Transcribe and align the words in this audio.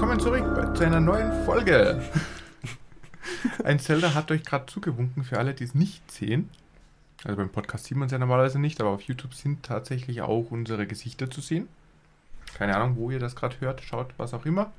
willkommen 0.00 0.20
zurück 0.20 0.76
zu 0.76 0.86
einer 0.86 1.00
neuen 1.00 1.44
Folge. 1.44 2.00
Ein 3.64 3.80
Zelda 3.80 4.14
hat 4.14 4.30
euch 4.30 4.44
gerade 4.44 4.66
zugewunken 4.66 5.24
für 5.24 5.40
alle, 5.40 5.54
die 5.54 5.64
es 5.64 5.74
nicht 5.74 6.08
sehen. 6.12 6.50
Also 7.24 7.36
beim 7.36 7.48
Podcast 7.48 7.86
sieht 7.86 7.96
man 7.96 8.06
es 8.06 8.12
ja 8.12 8.18
normalerweise 8.18 8.60
nicht, 8.60 8.80
aber 8.80 8.90
auf 8.90 9.02
YouTube 9.02 9.34
sind 9.34 9.64
tatsächlich 9.64 10.22
auch 10.22 10.52
unsere 10.52 10.86
Gesichter 10.86 11.28
zu 11.28 11.40
sehen. 11.40 11.68
Keine 12.54 12.76
Ahnung, 12.76 12.94
wo 12.94 13.10
ihr 13.10 13.18
das 13.18 13.34
gerade 13.34 13.56
hört, 13.58 13.80
schaut, 13.80 14.14
was 14.18 14.34
auch 14.34 14.46
immer. 14.46 14.70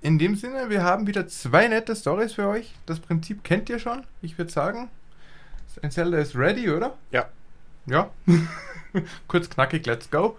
In 0.00 0.18
dem 0.18 0.34
Sinne, 0.34 0.70
wir 0.70 0.82
haben 0.82 1.06
wieder 1.06 1.28
zwei 1.28 1.68
nette 1.68 1.94
Stories 1.94 2.32
für 2.32 2.48
euch. 2.48 2.74
Das 2.86 2.98
Prinzip 2.98 3.44
kennt 3.44 3.70
ihr 3.70 3.78
schon. 3.78 4.02
Ich 4.22 4.38
würde 4.38 4.50
sagen, 4.50 4.90
ein 5.82 5.92
Zelda 5.92 6.18
ist 6.18 6.34
ready, 6.34 6.68
oder? 6.68 6.94
Ja. 7.12 7.28
Ja. 7.86 8.10
Kurz 9.28 9.48
knackig, 9.48 9.86
let's 9.86 10.10
go. 10.10 10.36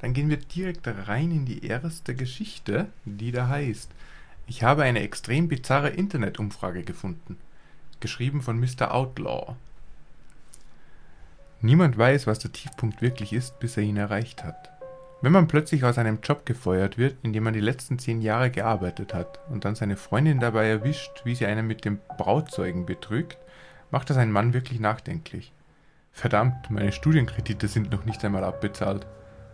Dann 0.00 0.12
gehen 0.12 0.30
wir 0.30 0.36
direkt 0.36 0.86
rein 0.86 1.30
in 1.30 1.44
die 1.44 1.64
erste 1.64 2.14
Geschichte, 2.14 2.86
die 3.04 3.32
da 3.32 3.48
heißt: 3.48 3.90
Ich 4.46 4.62
habe 4.62 4.82
eine 4.82 5.00
extrem 5.00 5.48
bizarre 5.48 5.90
Internetumfrage 5.90 6.84
gefunden. 6.84 7.36
Geschrieben 8.00 8.42
von 8.42 8.60
Mr. 8.60 8.94
Outlaw. 8.94 9.56
Niemand 11.60 11.98
weiß, 11.98 12.28
was 12.28 12.38
der 12.38 12.52
Tiefpunkt 12.52 13.02
wirklich 13.02 13.32
ist, 13.32 13.58
bis 13.58 13.76
er 13.76 13.82
ihn 13.82 13.96
erreicht 13.96 14.44
hat. 14.44 14.70
Wenn 15.20 15.32
man 15.32 15.48
plötzlich 15.48 15.82
aus 15.82 15.98
einem 15.98 16.20
Job 16.22 16.46
gefeuert 16.46 16.96
wird, 16.96 17.16
in 17.24 17.32
dem 17.32 17.42
man 17.42 17.52
die 17.52 17.60
letzten 17.60 17.98
zehn 17.98 18.22
Jahre 18.22 18.52
gearbeitet 18.52 19.12
hat 19.14 19.40
und 19.48 19.64
dann 19.64 19.74
seine 19.74 19.96
Freundin 19.96 20.38
dabei 20.38 20.68
erwischt, 20.68 21.22
wie 21.24 21.34
sie 21.34 21.46
einen 21.46 21.66
mit 21.66 21.84
dem 21.84 21.98
Brautzeugen 22.16 22.86
betrügt, 22.86 23.38
macht 23.90 24.10
das 24.10 24.16
einen 24.16 24.30
Mann 24.30 24.54
wirklich 24.54 24.78
nachdenklich. 24.78 25.52
Verdammt, 26.12 26.70
meine 26.70 26.92
Studienkredite 26.92 27.66
sind 27.66 27.90
noch 27.90 28.04
nicht 28.04 28.24
einmal 28.24 28.44
abbezahlt. 28.44 29.06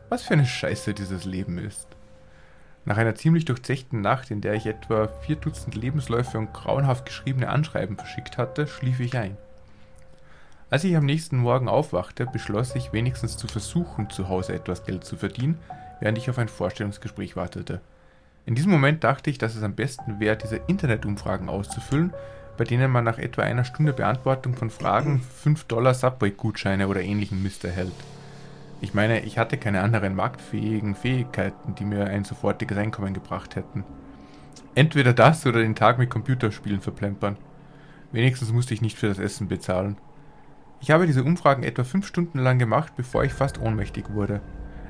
Was 0.09 0.23
für 0.23 0.35
eine 0.35 0.47
Scheiße 0.47 0.95
dieses 0.95 1.25
Leben 1.25 1.59
ist. 1.59 1.89
Nach 2.85 2.99
einer 2.99 3.15
ziemlich 3.15 3.47
durchzechten 3.47 4.03
Nacht, 4.03 4.31
in 4.31 4.43
der 4.43 4.55
ich 4.55 4.67
etwa 4.67 5.09
vier 5.09 5.37
Dutzend 5.37 5.75
Lebensläufe 5.75 6.39
und 6.39 6.53
grauenhaft 6.53 7.07
geschriebene 7.07 7.49
Anschreiben 7.49 7.97
verschickt 7.97 8.37
hatte, 8.37 8.67
schlief 8.67 9.01
ich 9.01 9.17
ein. 9.17 9.37
Als 10.69 10.85
ich 10.85 10.95
am 10.97 11.07
nächsten 11.07 11.39
Morgen 11.39 11.69
aufwachte, 11.69 12.27
beschloss 12.27 12.75
ich 12.75 12.93
wenigstens 12.93 13.37
zu 13.37 13.47
versuchen, 13.47 14.11
zu 14.11 14.29
Hause 14.29 14.53
etwas 14.53 14.85
Geld 14.85 15.05
zu 15.05 15.17
verdienen, 15.17 15.59
während 16.01 16.19
ich 16.19 16.29
auf 16.29 16.39
ein 16.39 16.49
Vorstellungsgespräch 16.49 17.37
wartete. 17.37 17.81
In 18.45 18.55
diesem 18.55 18.73
Moment 18.73 19.05
dachte 19.05 19.31
ich, 19.31 19.39
dass 19.39 19.55
es 19.55 19.63
am 19.63 19.75
besten 19.75 20.21
wäre, 20.21 20.37
diese 20.37 20.57
Internetumfragen 20.67 21.49
auszufüllen, 21.49 22.13
bei 22.59 22.65
denen 22.65 22.91
man 22.91 23.05
nach 23.05 23.19
etwa 23.19 23.43
einer 23.43 23.65
Stunde 23.65 23.95
Beantwortung 23.95 24.55
von 24.55 24.69
Fragen 24.69 25.23
5 25.43 25.65
Dollar 25.65 25.95
Subway-Gutscheine 25.95 26.89
oder 26.89 27.01
ähnlichen 27.01 27.43
Mist 27.43 27.65
erhält. 27.65 27.95
Ich 28.81 28.95
meine, 28.95 29.21
ich 29.21 29.39
hatte 29.39 29.57
keine 29.57 29.83
anderen 29.83 30.15
marktfähigen 30.15 30.95
Fähigkeiten, 30.95 31.75
die 31.75 31.85
mir 31.85 32.07
ein 32.07 32.25
sofortiges 32.25 32.77
Einkommen 32.77 33.15
gebracht 33.15 33.57
hätten. 33.57 33.85
Entweder 34.75 35.13
das 35.13 35.47
oder 35.47 35.61
den 35.61 35.75
Tag 35.75 35.99
mit 35.99 36.11
Computerspielen 36.11 36.81
verplempern. 36.81 37.37
Wenigstens 38.13 38.53
musste 38.53 38.75
ich 38.75 38.83
nicht 38.83 38.99
für 38.99 39.09
das 39.09 39.19
Essen 39.19 39.49
bezahlen. 39.49 39.97
Ich 40.81 40.91
habe 40.91 41.07
diese 41.07 41.25
Umfragen 41.25 41.63
etwa 41.63 41.85
fünf 41.85 42.07
Stunden 42.07 42.39
lang 42.39 42.59
gemacht, 42.59 42.93
bevor 42.97 43.25
ich 43.25 43.33
fast 43.33 43.59
ohnmächtig 43.59 44.11
wurde. 44.11 44.41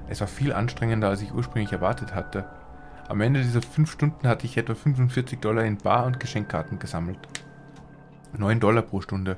Es 0.08 0.20
war 0.20 0.28
viel 0.28 0.52
anstrengender, 0.52 1.08
als 1.08 1.22
ich 1.22 1.32
ursprünglich 1.32 1.72
erwartet 1.72 2.14
hatte. 2.14 2.46
Am 3.08 3.20
Ende 3.20 3.42
dieser 3.42 3.62
fünf 3.62 3.92
Stunden 3.92 4.26
hatte 4.26 4.46
ich 4.46 4.56
etwa 4.56 4.74
45 4.74 5.38
Dollar 5.38 5.64
in 5.64 5.76
Bar- 5.76 6.06
und 6.06 6.20
Geschenkkarten 6.20 6.78
gesammelt. 6.78 7.18
9 8.36 8.60
Dollar 8.60 8.82
pro 8.82 9.02
Stunde. 9.02 9.36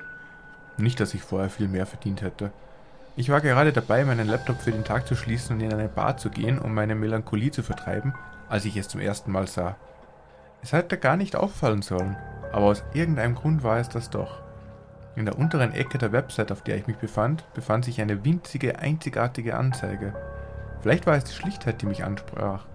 Nicht, 0.77 0.99
dass 0.99 1.13
ich 1.13 1.21
vorher 1.21 1.49
viel 1.49 1.67
mehr 1.67 1.85
verdient 1.85 2.21
hätte. 2.21 2.51
Ich 3.19 3.29
war 3.29 3.41
gerade 3.41 3.73
dabei, 3.73 4.05
meinen 4.05 4.27
Laptop 4.27 4.61
für 4.61 4.71
den 4.71 4.83
Tag 4.83 5.07
zu 5.07 5.15
schließen 5.15 5.55
und 5.55 5.63
in 5.63 5.73
eine 5.73 5.89
Bar 5.89 6.17
zu 6.17 6.29
gehen, 6.29 6.59
um 6.59 6.75
meine 6.75 6.93
Melancholie 6.93 7.49
zu 7.49 7.63
vertreiben, 7.63 8.13
als 8.47 8.63
ich 8.65 8.77
es 8.77 8.89
zum 8.89 9.01
ersten 9.01 9.31
Mal 9.31 9.47
sah. 9.47 9.75
Es 10.61 10.71
hätte 10.71 10.99
gar 10.99 11.17
nicht 11.17 11.35
auffallen 11.35 11.81
sollen, 11.81 12.15
aber 12.51 12.65
aus 12.67 12.83
irgendeinem 12.93 13.33
Grund 13.33 13.63
war 13.63 13.79
es 13.79 13.89
das 13.89 14.11
doch. 14.11 14.43
In 15.15 15.25
der 15.25 15.39
unteren 15.39 15.73
Ecke 15.73 15.97
der 15.97 16.11
Website, 16.11 16.51
auf 16.51 16.61
der 16.61 16.77
ich 16.77 16.85
mich 16.85 16.97
befand, 16.97 17.43
befand 17.55 17.85
sich 17.85 17.99
eine 17.99 18.23
winzige, 18.23 18.77
einzigartige 18.77 19.57
Anzeige. 19.57 20.13
Vielleicht 20.81 21.07
war 21.07 21.15
es 21.15 21.23
die 21.23 21.33
Schlichtheit, 21.33 21.81
die 21.81 21.87
mich 21.87 22.03
ansprach. 22.03 22.67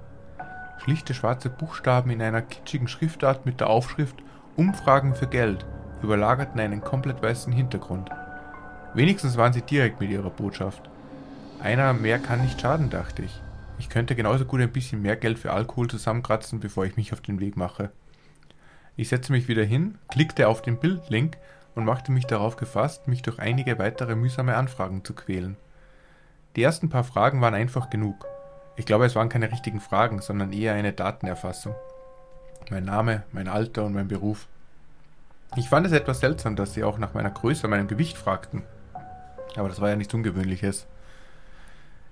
Schlichte 0.78 1.14
schwarze 1.14 1.50
Buchstaben 1.50 2.10
in 2.10 2.20
einer 2.20 2.42
kitschigen 2.42 2.88
Schriftart 2.88 3.46
mit 3.46 3.60
der 3.60 3.70
Aufschrift 3.70 4.16
Umfragen 4.56 5.14
für 5.14 5.28
Geld 5.28 5.64
überlagerten 6.02 6.58
einen 6.58 6.80
komplett 6.80 7.22
weißen 7.22 7.52
Hintergrund. 7.52 8.10
Wenigstens 8.94 9.36
waren 9.36 9.52
sie 9.52 9.62
direkt 9.62 10.00
mit 10.00 10.10
ihrer 10.10 10.30
Botschaft. 10.30 10.90
Einer 11.60 11.92
mehr 11.92 12.18
kann 12.18 12.42
nicht 12.42 12.60
schaden, 12.60 12.90
dachte 12.90 13.22
ich. 13.22 13.40
Ich 13.78 13.88
könnte 13.88 14.14
genauso 14.14 14.44
gut 14.44 14.60
ein 14.60 14.72
bisschen 14.72 15.00
mehr 15.00 15.16
Geld 15.16 15.38
für 15.38 15.52
Alkohol 15.52 15.88
zusammenkratzen, 15.88 16.60
bevor 16.60 16.84
ich 16.84 16.96
mich 16.96 17.12
auf 17.12 17.20
den 17.20 17.40
Weg 17.40 17.56
mache. 17.56 17.90
Ich 18.96 19.08
setzte 19.08 19.32
mich 19.32 19.48
wieder 19.48 19.64
hin, 19.64 19.96
klickte 20.08 20.46
auf 20.46 20.60
den 20.60 20.78
Bildlink 20.78 21.38
und 21.74 21.86
machte 21.86 22.12
mich 22.12 22.26
darauf 22.26 22.56
gefasst, 22.56 23.08
mich 23.08 23.22
durch 23.22 23.38
einige 23.38 23.78
weitere 23.78 24.14
mühsame 24.14 24.56
Anfragen 24.56 25.04
zu 25.04 25.14
quälen. 25.14 25.56
Die 26.56 26.62
ersten 26.62 26.90
paar 26.90 27.04
Fragen 27.04 27.40
waren 27.40 27.54
einfach 27.54 27.88
genug. 27.88 28.26
Ich 28.76 28.84
glaube, 28.84 29.06
es 29.06 29.14
waren 29.14 29.30
keine 29.30 29.50
richtigen 29.50 29.80
Fragen, 29.80 30.20
sondern 30.20 30.52
eher 30.52 30.74
eine 30.74 30.92
Datenerfassung. 30.92 31.74
Mein 32.70 32.84
Name, 32.84 33.22
mein 33.32 33.48
Alter 33.48 33.84
und 33.84 33.94
mein 33.94 34.08
Beruf. 34.08 34.46
Ich 35.56 35.68
fand 35.68 35.86
es 35.86 35.92
etwas 35.92 36.20
seltsam, 36.20 36.56
dass 36.56 36.74
sie 36.74 36.84
auch 36.84 36.98
nach 36.98 37.14
meiner 37.14 37.30
Größe, 37.30 37.68
meinem 37.68 37.88
Gewicht 37.88 38.18
fragten. 38.18 38.62
Aber 39.56 39.68
das 39.68 39.80
war 39.80 39.90
ja 39.90 39.96
nichts 39.96 40.14
Ungewöhnliches. 40.14 40.86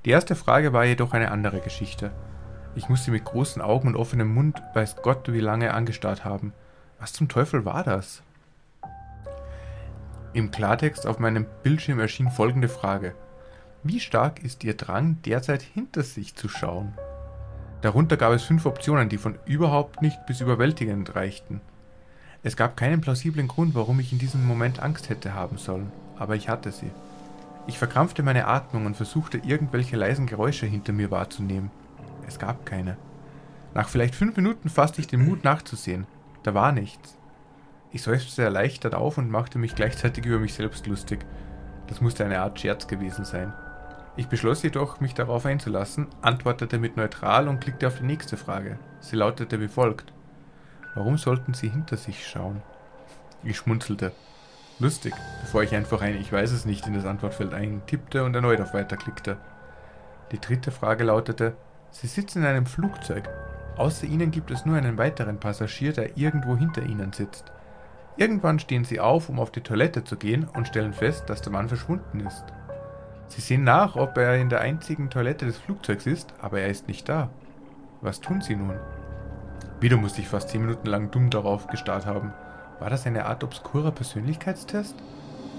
Die 0.04 0.10
erste 0.10 0.34
Frage 0.34 0.72
war 0.72 0.84
jedoch 0.84 1.12
eine 1.12 1.30
andere 1.30 1.60
Geschichte. 1.60 2.10
Ich 2.74 2.88
musste 2.88 3.10
mit 3.10 3.24
großen 3.24 3.60
Augen 3.60 3.88
und 3.88 3.96
offenem 3.96 4.32
Mund 4.32 4.62
weiß 4.74 4.96
Gott 5.02 5.32
wie 5.32 5.40
lange 5.40 5.74
angestarrt 5.74 6.24
haben. 6.24 6.52
Was 6.98 7.12
zum 7.12 7.28
Teufel 7.28 7.64
war 7.64 7.82
das? 7.82 8.22
Im 10.32 10.50
Klartext 10.50 11.06
auf 11.06 11.18
meinem 11.18 11.46
Bildschirm 11.62 11.98
erschien 11.98 12.30
folgende 12.30 12.68
Frage. 12.68 13.14
Wie 13.82 13.98
stark 13.98 14.44
ist 14.44 14.62
Ihr 14.62 14.74
Drang, 14.74 15.18
derzeit 15.24 15.62
hinter 15.62 16.02
sich 16.02 16.36
zu 16.36 16.48
schauen? 16.48 16.92
Darunter 17.80 18.16
gab 18.16 18.32
es 18.32 18.44
fünf 18.44 18.66
Optionen, 18.66 19.08
die 19.08 19.18
von 19.18 19.38
überhaupt 19.46 20.02
nicht 20.02 20.26
bis 20.26 20.40
überwältigend 20.40 21.14
reichten. 21.16 21.60
Es 22.42 22.56
gab 22.56 22.76
keinen 22.76 23.00
plausiblen 23.00 23.48
Grund, 23.48 23.74
warum 23.74 23.98
ich 24.00 24.12
in 24.12 24.18
diesem 24.18 24.46
Moment 24.46 24.80
Angst 24.80 25.08
hätte 25.08 25.34
haben 25.34 25.58
sollen, 25.58 25.90
aber 26.16 26.36
ich 26.36 26.48
hatte 26.48 26.72
sie. 26.72 26.90
Ich 27.70 27.78
verkrampfte 27.78 28.25
meine 28.25 28.48
Atmung 28.48 28.84
und 28.84 28.97
versuchte 28.97 29.38
irgendwelche 29.38 29.94
leisen 29.94 30.26
Geräusche 30.26 30.66
hinter 30.66 30.92
mir 30.92 31.12
wahrzunehmen. 31.12 31.70
Es 32.26 32.41
gab 32.41 32.66
keine. 32.66 32.97
Nach 33.75 33.88
vielleicht 33.88 34.16
fünf 34.16 34.36
Minuten 34.36 34.69
fasste 34.69 35.00
ich 35.00 35.06
den 35.06 35.25
Mut 35.25 35.44
nachzusehen. 35.44 36.09
Da 36.42 36.53
war 36.53 36.72
nichts. 36.72 37.16
Ich 37.92 38.03
seufzte 38.03 38.42
erleichtert 38.42 38.97
auf 38.97 39.19
und 39.19 39.30
machte 39.30 39.60
mich 39.60 39.76
gleichzeitig 39.76 40.26
über 40.26 40.41
mich 40.41 40.54
selbst 40.54 40.88
lustig. 40.88 41.20
Das 41.86 42.00
musste 42.00 42.25
eine 42.25 42.41
Art 42.41 42.59
Scherz 42.59 42.88
gewesen 42.88 43.25
sein. 43.25 43.53
Ich 44.16 44.26
beschloss 44.26 44.64
jedoch, 44.64 44.98
mich 44.98 45.14
darauf 45.14 45.47
einzulassen, 45.47 46.09
antwortete 46.22 46.80
mit 46.80 46.97
neutral 46.97 47.47
und 47.47 47.60
klickte 47.60 47.86
auf 47.86 47.98
die 48.00 48.04
nächste 48.04 48.36
Frage. 48.36 48.80
Sie 48.98 49.14
lautete 49.14 49.60
wie 49.60 49.69
folgt. 49.69 50.12
Warum 50.97 51.19
sollten 51.19 51.54
Sie 51.54 51.69
hinter 51.69 51.97
sich 51.97 52.26
schauen? 52.26 52.62
Ich 53.44 53.59
schmunzelte. 53.59 54.10
Lustig, 54.80 55.12
bevor 55.42 55.62
ich 55.62 55.74
einfach 55.74 56.00
ein 56.00 56.18
Ich 56.18 56.32
weiß 56.32 56.52
es 56.52 56.64
nicht 56.64 56.86
in 56.86 56.94
das 56.94 57.04
Antwortfeld 57.04 57.52
eintippte 57.52 58.24
und 58.24 58.34
erneut 58.34 58.62
auf 58.62 58.72
Weiter 58.72 58.96
klickte. 58.96 59.36
Die 60.32 60.41
dritte 60.41 60.70
Frage 60.70 61.04
lautete, 61.04 61.54
Sie 61.91 62.06
sitzen 62.06 62.38
in 62.38 62.46
einem 62.46 62.64
Flugzeug. 62.64 63.28
Außer 63.76 64.06
Ihnen 64.06 64.30
gibt 64.30 64.50
es 64.50 64.64
nur 64.64 64.78
einen 64.78 64.96
weiteren 64.96 65.38
Passagier, 65.38 65.92
der 65.92 66.16
irgendwo 66.16 66.56
hinter 66.56 66.82
Ihnen 66.82 67.12
sitzt. 67.12 67.52
Irgendwann 68.16 68.59
stehen 68.59 68.84
Sie 68.84 69.00
auf, 69.00 69.28
um 69.28 69.38
auf 69.38 69.53
die 69.53 69.60
Toilette 69.60 70.03
zu 70.03 70.16
gehen 70.16 70.44
und 70.44 70.68
stellen 70.68 70.94
fest, 70.94 71.28
dass 71.28 71.42
der 71.42 71.53
Mann 71.53 71.68
verschwunden 71.68 72.21
ist. 72.21 72.44
Sie 73.28 73.42
sehen 73.42 73.65
nach, 73.65 73.97
ob 73.97 74.16
er 74.16 74.36
in 74.36 74.48
der 74.48 74.60
einzigen 74.60 75.10
Toilette 75.10 75.44
des 75.44 75.59
Flugzeugs 75.59 76.06
ist, 76.06 76.32
aber 76.41 76.60
er 76.60 76.68
ist 76.68 76.88
nicht 76.88 77.06
da. 77.06 77.28
Was 78.00 78.22
tun 78.22 78.41
Sie 78.41 78.56
nun? 78.56 78.78
Wieder 79.78 79.98
musste 79.98 80.22
ich 80.22 80.28
fast 80.28 80.48
zehn 80.48 80.62
Minuten 80.62 80.86
lang 80.86 81.10
dumm 81.10 81.28
darauf 81.28 81.66
gestarrt 81.66 82.06
haben. 82.06 82.32
War 82.80 82.88
das 82.88 83.06
eine 83.06 83.27
Art 83.27 83.44
obskurer 83.44 83.92
Persönlichkeitstest? 83.92 84.94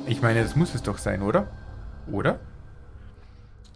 Ich 0.07 0.23
meine, 0.23 0.41
das 0.41 0.56
muss 0.56 0.73
es 0.73 0.81
doch 0.81 0.97
sein, 0.97 1.21
oder? 1.21 1.47
Oder? 2.12 2.39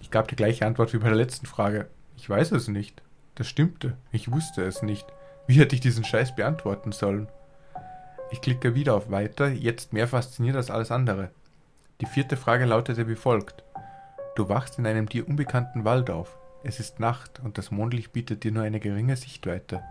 Ich 0.02 0.10
gab 0.10 0.28
die 0.28 0.36
gleiche 0.36 0.66
Antwort 0.66 0.94
wie 0.94 0.98
bei 0.98 1.08
der 1.08 1.16
letzten 1.16 1.46
Frage. 1.46 1.88
Ich 2.18 2.28
weiß 2.28 2.52
es 2.54 2.68
nicht. 2.68 3.04
Das 3.36 3.48
stimmte. 3.48 3.98
Ich 4.12 4.32
wusste 4.32 4.64
es 4.64 4.82
nicht. 4.82 5.06
Wie 5.46 5.60
hätte 5.60 5.76
ich 5.76 5.82
diesen 5.82 6.04
Scheiß 6.04 6.36
beantworten 6.36 6.92
sollen? 6.92 7.28
Ich 8.32 8.42
klicke 8.42 8.74
wieder 8.74 8.96
auf 8.96 9.12
Weiter, 9.12 9.48
jetzt 9.48 9.94
mehr 9.94 10.08
fasziniert 10.08 10.56
als 10.56 10.72
alles 10.72 10.90
andere. 10.90 11.30
Die 12.02 12.08
vierte 12.08 12.38
Frage 12.38 12.66
lautete 12.66 13.08
wie 13.08 13.16
folgt. 13.16 13.64
Du 14.36 14.50
wachst 14.50 14.80
in 14.80 14.88
einem 14.88 15.08
dir 15.08 15.28
unbekannten 15.28 15.86
Wald 15.86 16.10
auf. 16.10 16.36
Es 16.64 16.80
ist 16.80 17.00
Nacht 17.00 17.40
und 17.44 17.60
das 17.60 17.70
Mondlicht 17.70 18.12
bietet 18.12 18.44
dir 18.44 18.52
nur 18.52 18.64
eine 18.64 18.80
geringe 18.80 19.16
Sichtweite. 19.16 19.84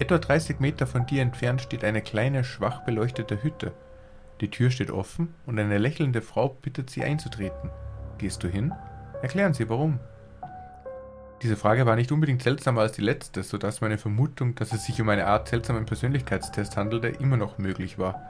Etwa 0.00 0.18
30 0.18 0.60
Meter 0.60 0.86
von 0.86 1.06
dir 1.06 1.22
entfernt 1.22 1.60
steht 1.60 1.82
eine 1.82 2.02
kleine, 2.02 2.44
schwach 2.44 2.84
beleuchtete 2.84 3.42
Hütte. 3.42 3.72
Die 4.40 4.48
Tür 4.48 4.70
steht 4.70 4.92
offen 4.92 5.34
und 5.44 5.58
eine 5.58 5.78
lächelnde 5.78 6.22
Frau 6.22 6.50
bittet 6.50 6.88
sie 6.88 7.02
einzutreten. 7.02 7.70
Gehst 8.18 8.44
du 8.44 8.48
hin? 8.48 8.72
Erklären 9.22 9.54
Sie 9.54 9.68
warum. 9.68 9.98
Diese 11.42 11.56
Frage 11.56 11.84
war 11.84 11.96
nicht 11.96 12.12
unbedingt 12.12 12.42
seltsamer 12.42 12.82
als 12.82 12.92
die 12.92 13.02
letzte, 13.02 13.42
sodass 13.42 13.80
meine 13.80 13.98
Vermutung, 13.98 14.54
dass 14.54 14.72
es 14.72 14.84
sich 14.84 15.00
um 15.00 15.08
eine 15.08 15.26
Art 15.26 15.48
seltsamen 15.48 15.86
Persönlichkeitstest 15.86 16.76
handelte, 16.76 17.08
immer 17.08 17.36
noch 17.36 17.58
möglich 17.58 17.98
war. 17.98 18.22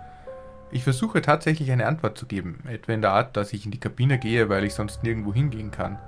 Ich 0.70 0.84
versuche 0.84 1.20
tatsächlich 1.20 1.70
eine 1.70 1.86
Antwort 1.86 2.16
zu 2.16 2.26
geben, 2.26 2.60
etwa 2.66 2.92
in 2.92 3.02
der 3.02 3.12
Art, 3.12 3.36
dass 3.36 3.52
ich 3.52 3.66
in 3.66 3.70
die 3.70 3.80
Kabine 3.80 4.18
gehe, 4.18 4.48
weil 4.48 4.64
ich 4.64 4.74
sonst 4.74 5.02
nirgendwo 5.02 5.34
hingehen 5.34 5.70
kann. 5.70 5.98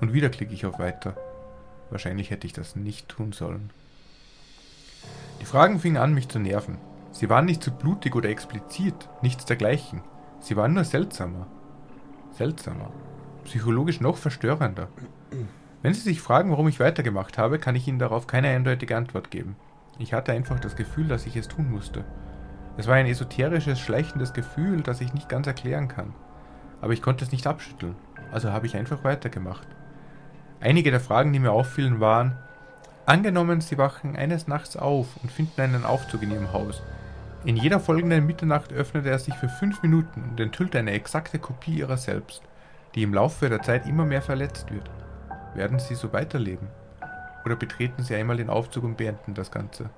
Und 0.00 0.12
wieder 0.12 0.28
klicke 0.28 0.54
ich 0.54 0.66
auf 0.66 0.78
Weiter. 0.78 1.16
Wahrscheinlich 1.90 2.30
hätte 2.30 2.46
ich 2.46 2.52
das 2.52 2.76
nicht 2.76 3.08
tun 3.08 3.32
sollen. 3.32 3.70
Die 5.40 5.46
Fragen 5.46 5.78
fingen 5.78 5.96
an, 5.96 6.14
mich 6.14 6.28
zu 6.28 6.38
nerven. 6.38 6.78
Sie 7.12 7.30
waren 7.30 7.44
nicht 7.44 7.62
zu 7.62 7.70
blutig 7.70 8.14
oder 8.14 8.28
explizit, 8.28 9.08
nichts 9.22 9.44
dergleichen. 9.44 10.02
Sie 10.40 10.56
waren 10.56 10.74
nur 10.74 10.84
seltsamer. 10.84 11.46
Seltsamer. 12.32 12.90
Psychologisch 13.44 14.00
noch 14.00 14.16
verstörender. 14.16 14.88
Wenn 15.82 15.94
Sie 15.94 16.00
sich 16.00 16.20
fragen, 16.20 16.50
warum 16.50 16.68
ich 16.68 16.80
weitergemacht 16.80 17.38
habe, 17.38 17.58
kann 17.58 17.76
ich 17.76 17.86
Ihnen 17.86 17.98
darauf 17.98 18.26
keine 18.26 18.48
eindeutige 18.48 18.96
Antwort 18.96 19.30
geben. 19.30 19.56
Ich 19.98 20.12
hatte 20.12 20.32
einfach 20.32 20.60
das 20.60 20.76
Gefühl, 20.76 21.08
dass 21.08 21.26
ich 21.26 21.36
es 21.36 21.48
tun 21.48 21.70
musste. 21.70 22.04
Es 22.76 22.86
war 22.86 22.96
ein 22.96 23.06
esoterisches, 23.06 23.80
schleichendes 23.80 24.34
Gefühl, 24.34 24.82
das 24.82 25.00
ich 25.00 25.14
nicht 25.14 25.28
ganz 25.28 25.46
erklären 25.46 25.88
kann. 25.88 26.12
Aber 26.80 26.92
ich 26.92 27.00
konnte 27.00 27.24
es 27.24 27.32
nicht 27.32 27.46
abschütteln, 27.46 27.94
also 28.30 28.52
habe 28.52 28.66
ich 28.66 28.76
einfach 28.76 29.04
weitergemacht. 29.04 29.66
Einige 30.60 30.90
der 30.90 31.00
Fragen, 31.00 31.32
die 31.32 31.38
mir 31.38 31.52
auffielen, 31.52 32.00
waren, 32.00 32.36
angenommen, 33.06 33.60
Sie 33.60 33.78
wachen 33.78 34.16
eines 34.16 34.46
Nachts 34.46 34.76
auf 34.76 35.06
und 35.22 35.32
finden 35.32 35.60
einen 35.60 35.84
Aufzug 35.84 36.22
in 36.22 36.32
Ihrem 36.32 36.52
Haus. 36.52 36.82
In 37.44 37.56
jeder 37.56 37.78
folgenden 37.78 38.26
Mitternacht 38.26 38.72
öffnet 38.72 39.06
er 39.06 39.18
sich 39.18 39.34
für 39.34 39.48
fünf 39.48 39.82
Minuten 39.82 40.24
und 40.30 40.40
enthüllt 40.40 40.74
eine 40.74 40.90
exakte 40.90 41.38
Kopie 41.38 41.78
Ihrer 41.78 41.96
selbst, 41.96 42.42
die 42.94 43.02
im 43.02 43.14
Laufe 43.14 43.48
der 43.48 43.62
Zeit 43.62 43.86
immer 43.86 44.04
mehr 44.04 44.22
verletzt 44.22 44.72
wird. 44.72 44.90
Werden 45.54 45.78
Sie 45.78 45.94
so 45.94 46.12
weiterleben? 46.12 46.68
Oder 47.44 47.54
betreten 47.54 48.02
Sie 48.02 48.16
einmal 48.16 48.36
den 48.36 48.50
Aufzug 48.50 48.82
und 48.82 48.96
beenden 48.96 49.34
das 49.34 49.52
Ganze? 49.52 49.90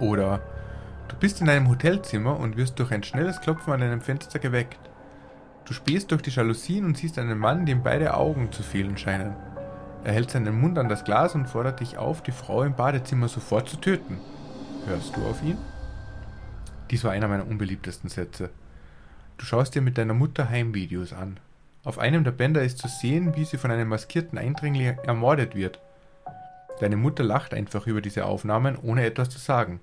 Oder 0.00 0.40
du 1.08 1.16
bist 1.16 1.40
in 1.40 1.48
einem 1.48 1.68
Hotelzimmer 1.68 2.38
und 2.38 2.56
wirst 2.56 2.78
durch 2.78 2.90
ein 2.90 3.04
schnelles 3.04 3.40
Klopfen 3.40 3.72
an 3.72 3.82
einem 3.82 4.00
Fenster 4.00 4.38
geweckt. 4.38 4.80
Du 5.64 5.72
spähst 5.72 6.10
durch 6.10 6.22
die 6.22 6.30
Jalousien 6.30 6.84
und 6.84 6.96
siehst 6.96 7.18
einen 7.18 7.38
Mann, 7.38 7.66
dem 7.66 7.82
beide 7.82 8.14
Augen 8.14 8.50
zu 8.52 8.62
fehlen 8.62 8.98
scheinen. 8.98 9.34
Er 10.06 10.12
hält 10.12 10.30
seinen 10.30 10.60
Mund 10.60 10.78
an 10.78 10.88
das 10.88 11.02
Glas 11.02 11.34
und 11.34 11.48
fordert 11.48 11.80
dich 11.80 11.98
auf, 11.98 12.22
die 12.22 12.30
Frau 12.30 12.62
im 12.62 12.76
Badezimmer 12.76 13.26
sofort 13.26 13.68
zu 13.68 13.76
töten. 13.76 14.20
Hörst 14.86 15.16
du 15.16 15.26
auf 15.26 15.42
ihn? 15.42 15.58
Dies 16.92 17.02
war 17.02 17.10
einer 17.10 17.26
meiner 17.26 17.48
unbeliebtesten 17.48 18.08
Sätze. 18.08 18.50
Du 19.36 19.44
schaust 19.44 19.74
dir 19.74 19.82
mit 19.82 19.98
deiner 19.98 20.14
Mutter 20.14 20.48
Heimvideos 20.48 21.12
an. 21.12 21.40
Auf 21.82 21.98
einem 21.98 22.22
der 22.22 22.30
Bänder 22.30 22.62
ist 22.62 22.78
zu 22.78 22.86
sehen, 22.86 23.34
wie 23.34 23.44
sie 23.44 23.58
von 23.58 23.72
einem 23.72 23.88
maskierten 23.88 24.38
Eindringling 24.38 24.96
ermordet 25.02 25.56
wird. 25.56 25.80
Deine 26.78 26.96
Mutter 26.96 27.24
lacht 27.24 27.52
einfach 27.52 27.88
über 27.88 28.00
diese 28.00 28.26
Aufnahmen, 28.26 28.78
ohne 28.80 29.04
etwas 29.04 29.30
zu 29.30 29.40
sagen. 29.40 29.80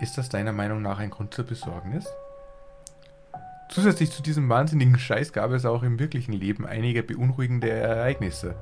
Ist 0.00 0.18
das 0.18 0.28
deiner 0.28 0.52
Meinung 0.52 0.82
nach 0.82 1.00
ein 1.00 1.10
Grund 1.10 1.34
zur 1.34 1.46
Besorgnis? 1.46 2.06
Zusätzlich 3.68 4.12
zu 4.12 4.22
diesem 4.22 4.48
wahnsinnigen 4.48 5.00
Scheiß 5.00 5.32
gab 5.32 5.50
es 5.50 5.64
auch 5.64 5.82
im 5.82 5.98
wirklichen 5.98 6.32
Leben 6.32 6.64
einige 6.64 7.02
beunruhigende 7.02 7.70
Ereignisse. 7.70 8.54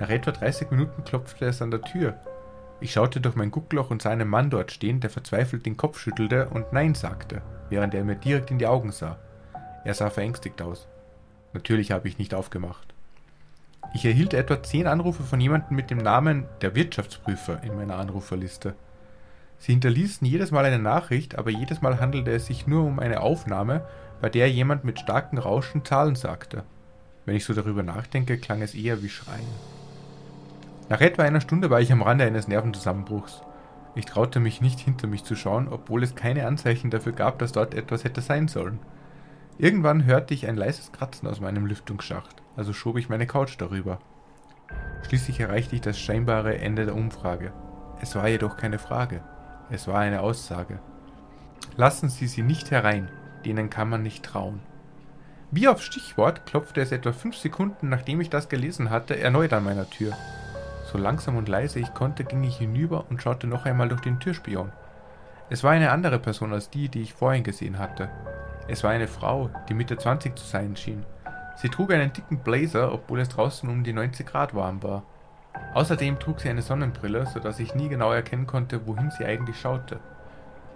Nach 0.00 0.08
etwa 0.08 0.30
30 0.30 0.70
Minuten 0.70 1.04
klopfte 1.04 1.44
es 1.44 1.60
an 1.60 1.70
der 1.70 1.82
Tür. 1.82 2.14
Ich 2.80 2.92
schaute 2.92 3.20
durch 3.20 3.36
mein 3.36 3.50
Guckloch 3.50 3.90
und 3.90 4.00
sah 4.00 4.08
einen 4.08 4.30
Mann 4.30 4.48
dort 4.48 4.72
stehen, 4.72 5.00
der 5.00 5.10
verzweifelt 5.10 5.66
den 5.66 5.76
Kopf 5.76 6.00
schüttelte 6.00 6.48
und 6.48 6.72
Nein 6.72 6.94
sagte, 6.94 7.42
während 7.68 7.92
er 7.92 8.02
mir 8.02 8.14
direkt 8.14 8.50
in 8.50 8.58
die 8.58 8.66
Augen 8.66 8.92
sah. 8.92 9.18
Er 9.84 9.92
sah 9.92 10.08
verängstigt 10.08 10.62
aus. 10.62 10.88
Natürlich 11.52 11.92
habe 11.92 12.08
ich 12.08 12.16
nicht 12.16 12.32
aufgemacht. 12.32 12.94
Ich 13.92 14.06
erhielt 14.06 14.32
etwa 14.32 14.62
zehn 14.62 14.86
Anrufe 14.86 15.22
von 15.22 15.38
jemandem 15.38 15.76
mit 15.76 15.90
dem 15.90 15.98
Namen 15.98 16.46
der 16.62 16.74
Wirtschaftsprüfer 16.74 17.62
in 17.62 17.76
meiner 17.76 17.96
Anruferliste. 17.96 18.74
Sie 19.58 19.72
hinterließen 19.72 20.26
jedes 20.26 20.50
Mal 20.50 20.64
eine 20.64 20.78
Nachricht, 20.78 21.36
aber 21.36 21.50
jedes 21.50 21.82
Mal 21.82 22.00
handelte 22.00 22.30
es 22.30 22.46
sich 22.46 22.66
nur 22.66 22.86
um 22.86 23.00
eine 23.00 23.20
Aufnahme, 23.20 23.84
bei 24.22 24.30
der 24.30 24.50
jemand 24.50 24.82
mit 24.82 24.98
starken 24.98 25.36
Rauschen 25.36 25.84
Zahlen 25.84 26.14
sagte. 26.14 26.64
Wenn 27.26 27.36
ich 27.36 27.44
so 27.44 27.52
darüber 27.52 27.82
nachdenke, 27.82 28.38
klang 28.38 28.62
es 28.62 28.74
eher 28.74 29.02
wie 29.02 29.10
Schreien. 29.10 29.79
Nach 30.90 31.00
etwa 31.00 31.22
einer 31.22 31.40
Stunde 31.40 31.70
war 31.70 31.80
ich 31.80 31.92
am 31.92 32.02
Rande 32.02 32.24
eines 32.24 32.48
Nervenzusammenbruchs. 32.48 33.42
Ich 33.94 34.06
traute 34.06 34.40
mich 34.40 34.60
nicht 34.60 34.80
hinter 34.80 35.06
mich 35.06 35.22
zu 35.22 35.36
schauen, 35.36 35.68
obwohl 35.68 36.02
es 36.02 36.16
keine 36.16 36.48
Anzeichen 36.48 36.90
dafür 36.90 37.12
gab, 37.12 37.38
dass 37.38 37.52
dort 37.52 37.74
etwas 37.74 38.02
hätte 38.02 38.20
sein 38.20 38.48
sollen. 38.48 38.80
Irgendwann 39.56 40.04
hörte 40.04 40.34
ich 40.34 40.48
ein 40.48 40.56
leises 40.56 40.90
Kratzen 40.90 41.28
aus 41.28 41.40
meinem 41.40 41.66
Lüftungsschacht, 41.66 42.42
also 42.56 42.72
schob 42.72 42.98
ich 42.98 43.08
meine 43.08 43.28
Couch 43.28 43.54
darüber. 43.58 44.00
Schließlich 45.06 45.38
erreichte 45.38 45.76
ich 45.76 45.80
das 45.80 45.96
scheinbare 45.96 46.58
Ende 46.58 46.86
der 46.86 46.96
Umfrage. 46.96 47.52
Es 48.02 48.16
war 48.16 48.26
jedoch 48.26 48.56
keine 48.56 48.80
Frage, 48.80 49.22
es 49.70 49.86
war 49.86 50.00
eine 50.00 50.22
Aussage. 50.22 50.80
Lassen 51.76 52.08
Sie 52.08 52.26
sie 52.26 52.42
nicht 52.42 52.72
herein, 52.72 53.08
denen 53.44 53.70
kann 53.70 53.88
man 53.88 54.02
nicht 54.02 54.24
trauen. 54.24 54.58
Wie 55.52 55.68
auf 55.68 55.82
Stichwort 55.82 56.46
klopfte 56.46 56.80
es 56.80 56.90
etwa 56.90 57.12
fünf 57.12 57.36
Sekunden, 57.36 57.88
nachdem 57.88 58.20
ich 58.20 58.30
das 58.30 58.48
gelesen 58.48 58.90
hatte, 58.90 59.16
erneut 59.16 59.52
an 59.52 59.62
meiner 59.62 59.88
Tür. 59.88 60.16
So 60.90 60.98
langsam 60.98 61.36
und 61.36 61.48
leise 61.48 61.78
ich 61.78 61.94
konnte, 61.94 62.24
ging 62.24 62.42
ich 62.42 62.56
hinüber 62.56 63.04
und 63.10 63.22
schaute 63.22 63.46
noch 63.46 63.64
einmal 63.64 63.88
durch 63.88 64.00
den 64.00 64.18
Türspion. 64.18 64.72
Es 65.48 65.62
war 65.62 65.70
eine 65.70 65.92
andere 65.92 66.18
Person 66.18 66.52
als 66.52 66.68
die, 66.68 66.88
die 66.88 67.02
ich 67.02 67.14
vorhin 67.14 67.44
gesehen 67.44 67.78
hatte. 67.78 68.08
Es 68.66 68.82
war 68.82 68.90
eine 68.90 69.06
Frau, 69.06 69.50
die 69.68 69.74
Mitte 69.74 69.96
20 69.96 70.36
zu 70.36 70.44
sein 70.44 70.74
schien. 70.74 71.04
Sie 71.54 71.68
trug 71.68 71.92
einen 71.92 72.12
dicken 72.12 72.38
Blazer, 72.38 72.92
obwohl 72.92 73.20
es 73.20 73.28
draußen 73.28 73.68
um 73.68 73.84
die 73.84 73.92
90 73.92 74.26
Grad 74.26 74.52
warm 74.52 74.82
war. 74.82 75.04
Außerdem 75.74 76.18
trug 76.18 76.40
sie 76.40 76.48
eine 76.48 76.62
Sonnenbrille, 76.62 77.26
sodass 77.26 77.60
ich 77.60 77.76
nie 77.76 77.88
genau 77.88 78.12
erkennen 78.12 78.48
konnte, 78.48 78.84
wohin 78.86 79.12
sie 79.12 79.24
eigentlich 79.24 79.60
schaute. 79.60 80.00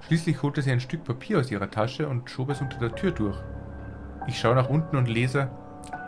Schließlich 0.07 0.43
holte 0.43 0.63
sie 0.63 0.71
ein 0.71 0.81
Stück 0.81 1.03
Papier 1.03 1.41
aus 1.41 1.51
ihrer 1.51 1.71
Tasche 1.71 2.09
und 2.09 2.31
schob 2.31 2.51
es 2.51 2.61
unter 2.61 2.79
der 2.79 2.95
Tür 2.95 3.11
durch. 3.11 3.39
Ich 4.29 4.39
schaue 4.39 4.55
nach 4.55 4.69
unten 4.69 4.97
und 4.97 5.09
lese, 5.09 5.49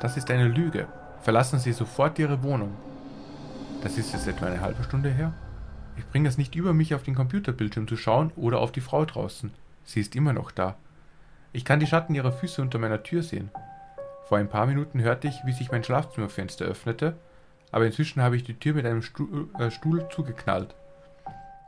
das 0.01 0.17
ist 0.17 0.31
eine 0.31 0.47
Lüge. 0.47 0.87
Verlassen 1.23 1.59
Sie 1.59 1.73
sofort 1.73 2.21
Ihre 2.21 2.45
Wohnung. 2.45 2.77
Das 3.83 3.99
ist 3.99 4.13
jetzt 4.13 4.27
etwa 4.27 4.47
eine 4.47 4.61
halbe 4.61 4.83
Stunde 4.83 5.11
her. 5.11 5.33
Ich 5.97 6.07
bringe 6.07 6.29
es 6.29 6.39
nicht 6.39 6.55
über 6.55 6.73
mich 6.73 6.95
auf 6.95 7.03
den 7.03 7.15
Computerbildschirm 7.15 7.89
zu 7.89 7.97
schauen 7.97 8.33
oder 8.37 8.61
auf 8.61 8.73
die 8.73 8.81
Frau 8.81 9.05
draußen. 9.05 9.53
Sie 9.85 10.01
ist 10.01 10.17
immer 10.17 10.33
noch 10.33 10.51
da. 10.51 10.77
Ich 11.53 11.65
kann 11.65 11.81
die 11.81 11.87
Schatten 11.87 12.15
ihrer 12.15 12.33
Füße 12.33 12.61
unter 12.61 12.79
meiner 12.79 13.03
Tür 13.03 13.23
sehen. 13.23 13.51
Vor 14.29 14.39
ein 14.39 14.49
paar 14.49 14.67
Minuten 14.67 15.01
hörte 15.01 15.29
ich, 15.29 15.37
wie 15.45 15.53
sich 15.53 15.71
mein 15.71 15.85
Schlafzimmerfenster 15.85 16.65
öffnete, 16.65 17.17
aber 17.71 17.87
inzwischen 17.87 18.21
habe 18.21 18.37
ich 18.37 18.45
die 18.45 18.59
Tür 18.59 18.75
mit 18.75 18.85
einem 18.85 19.03
Stuhl, 19.03 19.49
äh, 19.59 19.71
Stuhl 19.71 20.09
zugeknallt. 20.11 20.75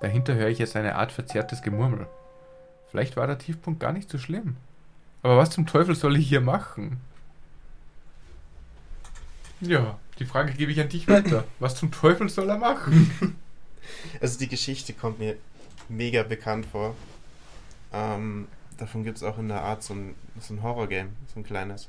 Dahinter 0.01 0.35
höre 0.35 0.49
ich 0.49 0.59
jetzt 0.59 0.77
eine 0.77 0.97
Art 0.97 1.13
verzerrtes 1.13 1.63
Gemurmel. 1.63 2.07
Vielleicht 2.91 3.17
war 3.17 3.27
der 3.27 3.39
Tiefpunkt 3.39 3.81
gar 3.81 3.93
nicht 3.93 4.11
so 4.11 4.19
schlimm. 4.19 4.57
Aber 5.23 5.37
was 5.37 5.51
zum 5.51 5.67
Teufel 5.67 5.95
soll 5.95 6.17
ich 6.17 6.29
hier 6.29 6.41
machen? 6.41 7.01
Ja, 9.61 9.99
die 10.19 10.25
Frage 10.25 10.53
gebe 10.53 10.73
ich 10.73 10.81
an 10.81 10.89
dich 10.89 11.09
weiter. 11.09 11.45
Was 11.59 11.77
zum 11.77 11.91
Teufel 11.91 12.29
soll 12.29 12.49
er 12.49 12.59
machen? 12.59 13.37
Also 14.21 14.39
die 14.39 14.49
Geschichte 14.49 14.93
kommt 14.93 15.19
mir 15.19 15.37
mega 15.89 16.23
bekannt 16.23 16.67
vor. 16.67 16.95
Ähm, 17.93 18.47
davon 18.77 19.03
gibt 19.03 19.17
es 19.17 19.23
auch 19.23 19.39
in 19.39 19.49
der 19.49 19.63
Art 19.63 19.83
so 19.83 19.95
ein, 19.95 20.15
so 20.41 20.53
ein 20.53 20.63
Horror-Game, 20.63 21.09
so 21.33 21.41
ein 21.41 21.45
kleines. 21.45 21.89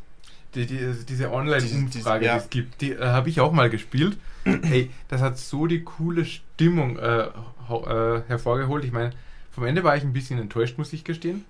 Die, 0.56 0.66
die, 0.66 0.80
also 0.80 1.04
diese 1.04 1.32
Online-Umfrage, 1.32 2.26
die, 2.26 2.32
es 2.32 2.50
gibt, 2.50 2.82
die 2.82 2.94
äh, 2.94 3.06
habe 3.06 3.30
ich 3.30 3.42
auch 3.42 3.52
mal 3.52 3.70
gespielt. 3.70 4.18
Ey, 4.46 4.90
das 5.10 5.22
hat 5.22 5.38
so 5.38 5.68
die 5.68 5.84
coole 5.84 6.26
Stimmung 6.26 6.98
äh, 6.98 7.24
äh, 7.26 8.22
hervorgeholt. 8.28 8.86
Ich 8.86 8.92
meine, 8.92 9.12
vom 9.52 9.66
Ende 9.66 9.84
war 9.84 9.96
ich 9.96 10.04
ein 10.04 10.14
bisschen 10.14 10.40
enttäuscht, 10.40 10.78
muss 10.78 10.94
ich 10.94 11.04
gestehen. 11.04 11.46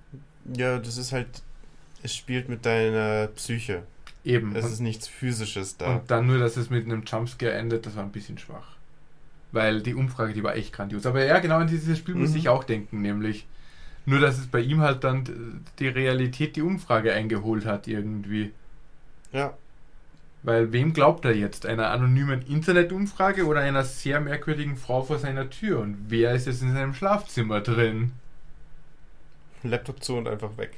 Ja, 0.56 0.80
das 0.80 0.98
ist 0.98 1.12
halt, 1.12 1.28
es 2.04 2.16
spielt 2.16 2.50
mit 2.50 2.66
deiner 2.66 3.28
Psyche. 3.28 3.84
Eben. 4.30 4.56
Es 4.56 4.66
und, 4.66 4.72
ist 4.74 4.80
nichts 4.80 5.08
Physisches 5.08 5.78
da. 5.78 5.96
Und 5.96 6.12
dann 6.12 6.28
nur, 6.28 6.38
dass 6.38 6.56
es 6.56 6.70
mit 6.70 6.86
einem 6.86 7.04
Jumpscare 7.04 7.54
endet, 7.54 7.86
das 7.86 7.96
war 7.96 8.04
ein 8.04 8.12
bisschen 8.12 8.38
schwach. 8.38 8.76
Weil 9.52 9.82
die 9.82 9.96
Umfrage, 9.96 10.34
die 10.34 10.44
war 10.44 10.56
echt 10.56 10.74
grandios. 10.74 11.06
Aber 11.06 11.26
ja, 11.26 11.40
genau 11.40 11.58
an 11.58 11.68
dieses 11.68 11.98
Spiel 11.98 12.14
mhm. 12.14 12.22
muss 12.22 12.36
ich 12.36 12.50
auch 12.50 12.64
denken, 12.64 13.02
nämlich 13.02 13.48
nur, 14.06 14.20
dass 14.20 14.38
es 14.38 14.48
bei 14.48 14.60
ihm 14.60 14.82
halt 14.82 15.04
dann 15.04 15.64
die 15.80 15.88
Realität 15.88 16.56
die 16.56 16.62
Umfrage 16.62 17.14
eingeholt 17.14 17.66
hat 17.66 17.88
irgendwie. 17.88 18.52
Ja. 19.32 19.56
Weil 20.44 20.72
wem 20.72 20.94
glaubt 20.94 21.26
er 21.26 21.36
jetzt? 21.36 21.66
Einer 21.66 21.90
anonymen 21.90 22.42
Internetumfrage 22.44 23.46
oder 23.46 23.60
einer 23.60 23.84
sehr 23.84 24.22
merkwürdigen 24.22 24.78
Frau 24.78 25.04
vor 25.04 25.18
seiner 25.18 25.50
Tür? 25.50 25.80
Und 25.80 25.98
wer 26.08 26.34
ist 26.34 26.48
jetzt 26.48 26.62
in 26.62 26.74
seinem 26.74 26.94
Schlafzimmer 26.94 27.62
drin? 27.62 28.12
Laptop 29.64 30.04
zu 30.04 30.16
und 30.16 30.28
einfach 30.28 30.56
weg. 30.58 30.78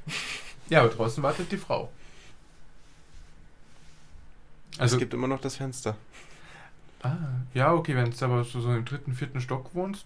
Ja, 0.70 0.80
aber 0.80 0.90
draußen 0.90 1.22
wartet 1.22 1.52
die 1.52 1.58
Frau. 1.58 1.92
Also, 4.78 4.96
es 4.96 5.00
gibt 5.00 5.14
immer 5.14 5.28
noch 5.28 5.42
das 5.42 5.58
Fenster. 5.58 5.98
Ah, 7.04 7.18
ja, 7.54 7.74
okay, 7.74 7.96
wenn 7.96 8.12
du 8.12 8.26
aber 8.26 8.44
so, 8.44 8.62
so 8.62 8.72
im 8.72 8.86
dritten, 8.86 9.14
vierten 9.14 9.42
Stock 9.42 9.74
wohnst. 9.74 10.06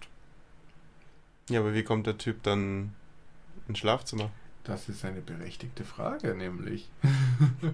Ja, 1.50 1.60
aber 1.60 1.74
wie 1.74 1.84
kommt 1.84 2.08
der 2.08 2.18
Typ 2.18 2.42
dann 2.44 2.94
ins 3.68 3.80
Schlafzimmer? 3.80 4.32
Das 4.64 4.90
ist 4.90 5.06
eine 5.06 5.22
berechtigte 5.22 5.84
Frage, 5.84 6.36
nämlich. 6.36 6.90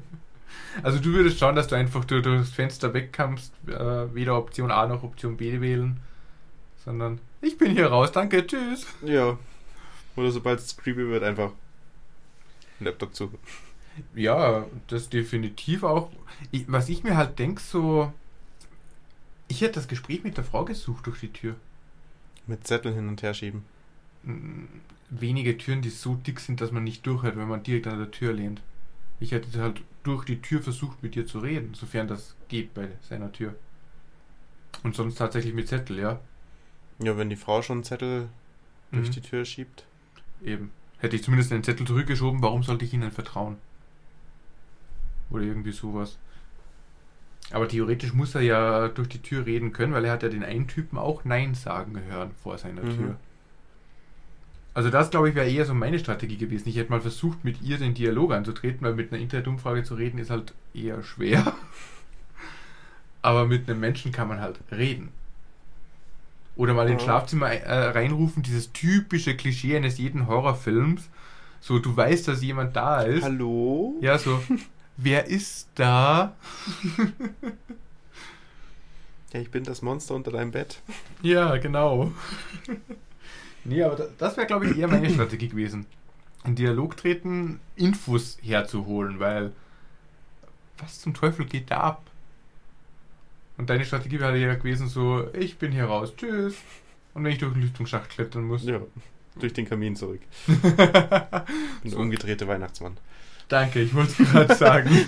Also 0.84 1.00
du 1.00 1.14
würdest 1.14 1.40
schauen, 1.40 1.56
dass 1.56 1.68
du 1.68 1.76
einfach 1.76 2.04
durch, 2.04 2.24
das 2.24 2.50
Fenster 2.50 2.94
wegkommst, 2.94 3.54
äh, 3.68 4.14
weder 4.14 4.38
Option 4.38 4.72
A 4.72 4.86
noch 4.86 5.04
Option 5.04 5.38
B 5.38 5.62
wählen, 5.62 6.02
sondern 6.84 7.20
ich 7.42 7.58
bin 7.58 7.72
hier 7.72 7.88
raus, 7.88 8.12
danke, 8.12 8.46
tschüss. 8.46 8.86
Ja. 9.02 9.38
Oder 10.16 10.32
sobald 10.32 10.60
es 10.60 10.76
creepy 10.76 11.08
wird, 11.08 11.24
einfach 11.24 11.52
Laptop 12.80 13.16
zu. 13.16 13.32
Ja, 14.16 14.66
das 14.88 15.10
definitiv 15.10 15.84
auch. 15.84 16.12
Ich, 16.52 16.66
was 16.72 16.90
ich 16.90 17.04
mir 17.04 17.18
halt 17.18 17.38
denke, 17.40 17.62
so, 17.62 18.12
ich 19.48 19.62
hätte 19.62 19.74
das 19.74 19.88
Gespräch 19.88 20.24
mit 20.24 20.38
der 20.38 20.44
Frau 20.44 20.64
gesucht 20.66 21.06
durch 21.08 21.20
die 21.20 21.34
Tür. 21.34 21.56
Mit 22.48 22.66
Zettel 22.66 22.94
hin 22.94 23.08
und 23.08 23.22
her 23.22 23.34
schieben. 23.34 23.64
Mm, 24.24 24.64
Wenige 25.10 25.58
Türen, 25.58 25.82
die 25.82 25.90
so 25.90 26.16
dick 26.16 26.40
sind, 26.40 26.62
dass 26.62 26.72
man 26.72 26.86
nicht 26.86 27.06
durchhört, 27.06 27.36
wenn 27.36 27.48
man 27.50 27.64
direkt 27.64 27.88
an 27.88 28.00
der 28.00 28.12
Tür 28.12 28.32
lehnt. 28.32 28.62
Ich 29.20 29.34
hätte 29.34 29.60
halt 29.62 29.82
durch 30.04 30.24
die 30.26 30.42
Tür 30.42 30.62
versucht, 30.62 31.04
mit 31.04 31.16
ihr 31.18 31.28
zu 31.28 31.40
reden, 31.40 31.74
sofern 31.74 32.08
das 32.08 32.36
geht 32.48 32.74
bei 32.74 32.88
seiner 33.08 33.32
Tür. 33.32 33.54
Und 34.84 34.96
sonst 34.96 35.16
tatsächlich 35.16 35.54
mit 35.54 35.68
Zettel, 35.68 36.00
ja. 36.00 36.20
Ja, 37.00 37.18
wenn 37.18 37.30
die 37.30 37.36
Frau 37.36 37.62
schon 37.62 37.80
einen 37.80 37.84
Zettel 37.84 38.30
durch 38.92 39.10
Mhm. 39.10 39.12
die 39.12 39.22
Tür 39.22 39.44
schiebt. 39.46 39.86
Eben. 40.44 40.72
Hätte 41.00 41.16
ich 41.18 41.24
zumindest 41.24 41.52
einen 41.52 41.64
Zettel 41.64 41.86
zurückgeschoben, 41.86 42.42
warum 42.42 42.64
sollte 42.64 42.86
ich 42.86 42.94
ihnen 42.94 43.12
vertrauen? 43.12 43.58
Oder 45.32 45.44
irgendwie 45.44 45.72
sowas. 45.72 46.18
Aber 47.52 47.68
theoretisch 47.68 48.14
muss 48.14 48.36
er 48.36 48.42
ja 48.42 48.88
durch 48.88 49.10
die 49.10 49.22
Tür 49.22 49.46
reden 49.46 49.74
können, 49.74 49.94
weil 49.94 50.06
er 50.06 50.12
hat 50.14 50.24
ja 50.24 50.30
den 50.30 50.44
einen 50.44 50.68
Typen 50.68 50.98
auch 50.98 51.26
Nein 51.26 51.54
sagen 51.56 52.00
hören 52.10 52.32
vor 52.42 52.58
seiner 52.58 52.84
Mhm. 52.84 52.96
Tür. 52.98 53.16
Also 54.74 54.90
das, 54.90 55.10
glaube 55.10 55.28
ich, 55.30 55.36
wäre 55.36 55.50
eher 55.50 55.66
so 55.66 55.74
meine 55.74 56.00
Strategie 56.00 56.38
gewesen. 56.38 56.70
Ich 56.70 56.78
hätte 56.78 56.92
mal 56.92 57.02
versucht, 57.02 57.44
mit 57.44 57.62
ihr 57.62 57.78
den 57.78 57.94
Dialog 57.94 58.32
anzutreten, 58.32 58.82
weil 58.82 58.94
mit 58.94 59.12
einer 59.12 59.22
Internetumfrage 59.22 59.84
zu 59.84 59.96
reden 59.96 60.18
ist 60.18 60.30
halt 60.30 60.54
eher 60.74 61.04
schwer. 61.04 61.54
Aber 63.22 63.46
mit 63.48 63.70
einem 63.70 63.82
Menschen 63.82 64.12
kann 64.14 64.30
man 64.30 64.40
halt 64.40 64.60
reden. 64.72 65.10
Oder 66.56 66.74
mal 66.74 66.90
ins. 66.90 67.04
Schlafzimmer 67.04 67.52
äh, 67.52 67.90
reinrufen, 67.90 68.44
dieses 68.44 68.72
typische 68.72 69.36
Klischee 69.36 69.76
eines 69.76 69.98
jeden 69.98 70.28
Horrorfilms. 70.28 71.10
So, 71.60 71.80
du 71.80 71.96
weißt, 71.96 72.28
dass 72.28 72.42
jemand 72.42 72.76
da 72.76 73.02
ist. 73.04 73.24
Hallo? 73.24 73.98
Ja, 74.02 74.18
so, 74.18 74.42
wer 75.02 75.26
ist 75.28 75.68
da? 75.76 76.36
Ja, 79.34 79.40
ich 79.40 79.50
bin 79.50 79.64
das 79.64 79.82
Monster 79.82 80.14
unter 80.16 80.32
deinem 80.32 80.52
Bett. 80.52 80.82
Ja, 81.22 81.56
genau. 81.56 82.12
nee, 83.64 83.82
aber 83.82 83.96
da- 83.96 84.08
das 84.18 84.36
wäre, 84.36 84.46
glaube 84.46 84.68
ich, 84.70 84.78
eher 84.78 84.90
meine 84.90 85.10
Strategie 85.10 85.48
gewesen. 85.48 85.86
In 86.44 86.56
Dialog 86.56 86.98
treten, 86.98 87.62
Infos 87.78 88.38
herzuholen, 88.42 89.20
weil 89.22 89.54
was 90.80 91.00
zum 91.00 91.14
Teufel 91.14 91.46
geht 91.46 91.72
da 91.72 91.78
ab? 91.78 92.04
Und 93.58 93.70
deine 93.70 93.86
Strategie 93.86 94.20
wäre 94.20 94.38
ja 94.38 94.56
gewesen 94.56 94.90
so, 94.90 95.26
ich 95.34 95.58
bin 95.58 95.72
hier 95.72 95.86
raus, 95.86 96.14
tschüss. 96.18 96.56
Und 97.14 97.24
wenn 97.24 97.32
ich 97.32 97.38
durch 97.38 97.54
den 97.54 97.62
Lüftungsschacht 97.62 98.10
klettern 98.10 98.44
muss. 98.44 98.64
Ja, 98.66 98.82
durch 99.40 99.54
den 99.54 99.66
Kamin 99.70 99.96
zurück. 99.96 100.22
Ein 100.68 101.46
So. 101.90 102.00
umgedrehter 102.00 102.50
Weihnachtsmann. 102.50 102.98
Danke, 103.52 103.82
ich 103.82 103.94
wollte 103.94 104.24
es 104.24 104.30
gerade 104.30 104.56
sagen. 104.56 104.90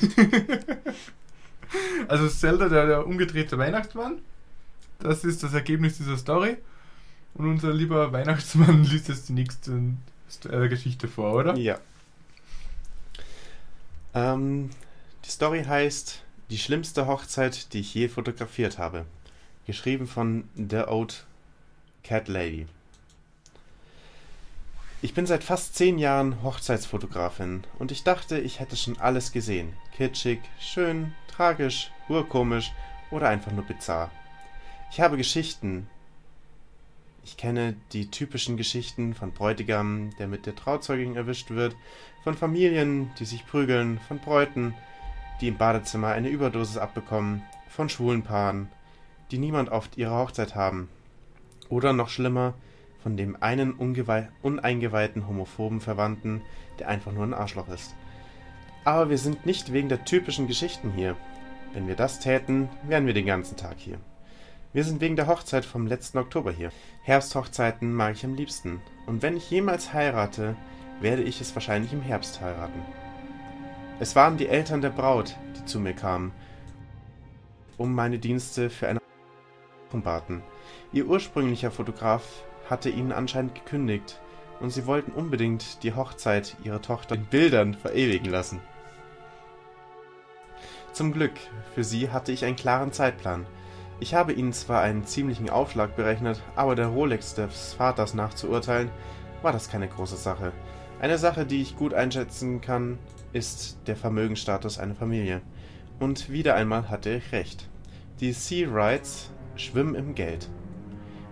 also 2.10 2.28
Zelda, 2.28 2.68
der, 2.68 2.88
der 2.88 3.08
umgedrehte 3.08 3.58
Weihnachtsmann, 3.58 4.20
das 5.00 5.24
ist 5.24 5.44
das 5.44 5.54
Ergebnis 5.54 5.96
dieser 5.96 6.18
Story. 6.18 6.58
Und 7.36 7.48
unser 7.48 7.74
lieber 7.74 8.12
Weihnachtsmann 8.12 8.84
liest 8.92 9.08
jetzt 9.08 9.30
die 9.30 9.34
nächste 9.34 9.80
äh, 10.50 10.68
Geschichte 10.68 11.08
vor, 11.08 11.34
oder? 11.36 11.56
Ja. 11.56 11.80
Ähm, 14.14 14.72
die 15.24 15.30
Story 15.30 15.64
heißt 15.64 16.22
Die 16.50 16.58
schlimmste 16.58 17.08
Hochzeit, 17.08 17.72
die 17.72 17.80
ich 17.80 17.94
je 17.94 18.10
fotografiert 18.10 18.78
habe. 18.78 19.06
Geschrieben 19.66 20.06
von 20.06 20.50
The 20.56 20.84
Old 20.88 21.26
Cat 22.04 22.28
Lady. 22.28 22.68
Ich 25.04 25.14
bin 25.14 25.26
seit 25.26 25.44
fast 25.44 25.76
zehn 25.76 25.98
Jahren 26.00 26.42
Hochzeitsfotografin 26.44 27.66
und 27.78 27.92
ich 27.92 28.06
dachte, 28.06 28.40
ich 28.40 28.62
hätte 28.62 28.78
schon 28.78 28.98
alles 29.02 29.34
gesehen. 29.34 29.74
Kitschig, 29.92 30.40
schön, 30.62 31.14
tragisch, 31.28 31.92
urkomisch 32.08 32.72
oder 33.12 33.28
einfach 33.28 33.52
nur 33.52 33.66
bizarr. 33.66 34.12
Ich 34.92 35.02
habe 35.02 35.18
Geschichten. 35.18 35.90
Ich 37.26 37.36
kenne 37.36 37.76
die 37.92 38.10
typischen 38.12 38.56
Geschichten 38.56 39.14
von 39.14 39.34
Bräutigam, 39.34 40.12
der 40.20 40.30
mit 40.30 40.46
der 40.46 40.56
Trauzeugin 40.56 41.18
erwischt 41.18 41.50
wird, 41.50 41.76
von 42.24 42.36
Familien, 42.36 43.12
die 43.20 43.26
sich 43.26 43.46
prügeln, 43.46 44.00
von 44.08 44.20
Bräuten, 44.20 44.74
die 45.42 45.50
im 45.50 45.58
Badezimmer 45.58 46.14
eine 46.14 46.30
Überdosis 46.30 46.78
abbekommen, 46.78 47.44
von 47.68 47.90
schwulen 47.90 48.24
Paaren, 48.24 48.70
die 49.32 49.38
niemand 49.38 49.70
auf 49.70 49.90
ihrer 49.98 50.18
Hochzeit 50.20 50.56
haben. 50.56 50.88
Oder 51.68 51.92
noch 51.92 52.08
schlimmer, 52.08 52.54
von 53.04 53.18
dem 53.18 53.36
einen 53.42 53.74
uneingeweihten 53.74 55.28
homophoben 55.28 55.82
Verwandten, 55.82 56.42
der 56.80 56.88
einfach 56.88 57.12
nur 57.12 57.26
ein 57.26 57.34
Arschloch 57.34 57.68
ist. 57.68 57.94
Aber 58.86 59.10
wir 59.10 59.18
sind 59.18 59.46
nicht 59.46 59.74
wegen 59.74 59.90
der 59.90 60.06
typischen 60.06 60.48
Geschichten 60.48 60.92
hier. 60.96 61.18
Wenn 61.74 61.88
wir 61.88 61.96
das 61.96 62.20
täten, 62.20 62.70
wären 62.88 63.06
wir 63.06 63.14
den 63.14 63.26
ganzen 63.26 63.58
Tag 63.58 63.76
hier. 63.78 63.98
Wir 64.72 64.84
sind 64.84 65.02
wegen 65.02 65.16
der 65.16 65.28
Hochzeit 65.28 65.66
vom 65.66 65.86
letzten 65.86 66.18
Oktober 66.18 66.52
hier. 66.52 66.72
Herbsthochzeiten 67.04 67.94
mag 67.94 68.16
ich 68.16 68.26
am 68.26 68.36
liebsten. 68.36 68.82
Und 69.06 69.22
wenn 69.22 69.38
ich 69.38 69.52
jemals 69.52 69.94
heirate, 69.94 70.56
werde 71.02 71.24
ich 71.24 71.42
es 71.42 71.54
wahrscheinlich 71.56 71.94
im 71.94 72.02
Herbst 72.02 72.42
heiraten. 72.42 72.82
Es 74.00 74.16
waren 74.16 74.38
die 74.38 74.48
Eltern 74.48 74.82
der 74.82 74.90
Braut, 74.90 75.36
die 75.58 75.66
zu 75.66 75.80
mir 75.80 75.94
kamen, 75.94 76.32
um 77.78 77.94
meine 77.94 78.18
Dienste 78.18 78.70
für 78.70 78.88
eine 78.88 79.00
baten. 79.92 80.42
Ihr 80.92 81.06
ursprünglicher 81.06 81.70
Fotograf 81.70 82.24
hatte 82.74 82.90
ihnen 82.90 83.12
anscheinend 83.12 83.54
gekündigt 83.54 84.20
und 84.60 84.72
sie 84.72 84.88
wollten 84.88 85.12
unbedingt 85.12 85.84
die 85.84 85.94
Hochzeit 85.94 86.56
ihrer 86.64 86.82
Tochter 86.82 87.14
in 87.14 87.26
Bildern 87.26 87.76
verewigen 87.76 88.32
lassen. 88.32 88.62
Zum 90.92 91.14
Glück, 91.14 91.34
für 91.76 91.84
sie 91.84 92.10
hatte 92.10 92.32
ich 92.32 92.46
einen 92.46 92.56
klaren 92.56 92.92
Zeitplan. 92.92 93.46
Ich 94.00 94.16
habe 94.16 94.34
ihnen 94.34 94.54
zwar 94.54 94.82
einen 94.82 95.06
ziemlichen 95.06 95.52
Aufschlag 95.52 95.96
berechnet, 95.96 96.42
aber 96.56 96.74
der 96.74 96.88
Rolex 96.88 97.36
des 97.36 97.74
Vaters 97.74 98.16
nach 98.16 98.34
zu 98.34 98.50
urteilen, 98.50 98.90
war 99.44 99.52
das 99.52 99.70
keine 99.70 99.88
große 99.88 100.18
Sache. 100.18 100.52
Eine 101.00 101.20
Sache, 101.20 101.46
die 101.46 101.62
ich 101.62 101.78
gut 101.78 101.94
einschätzen 101.94 102.60
kann, 102.60 102.98
ist 103.34 103.78
der 103.86 103.96
Vermögensstatus 103.96 104.80
einer 104.80 104.96
Familie. 104.96 105.42
Und 106.00 106.32
wieder 106.32 106.56
einmal 106.56 106.90
hatte 106.90 107.12
ich 107.12 107.32
recht. 107.32 107.70
Die 108.20 108.32
Sea 108.32 108.68
Rights 108.72 109.30
schwimmen 109.56 109.94
im 109.94 110.16
Geld. 110.16 110.50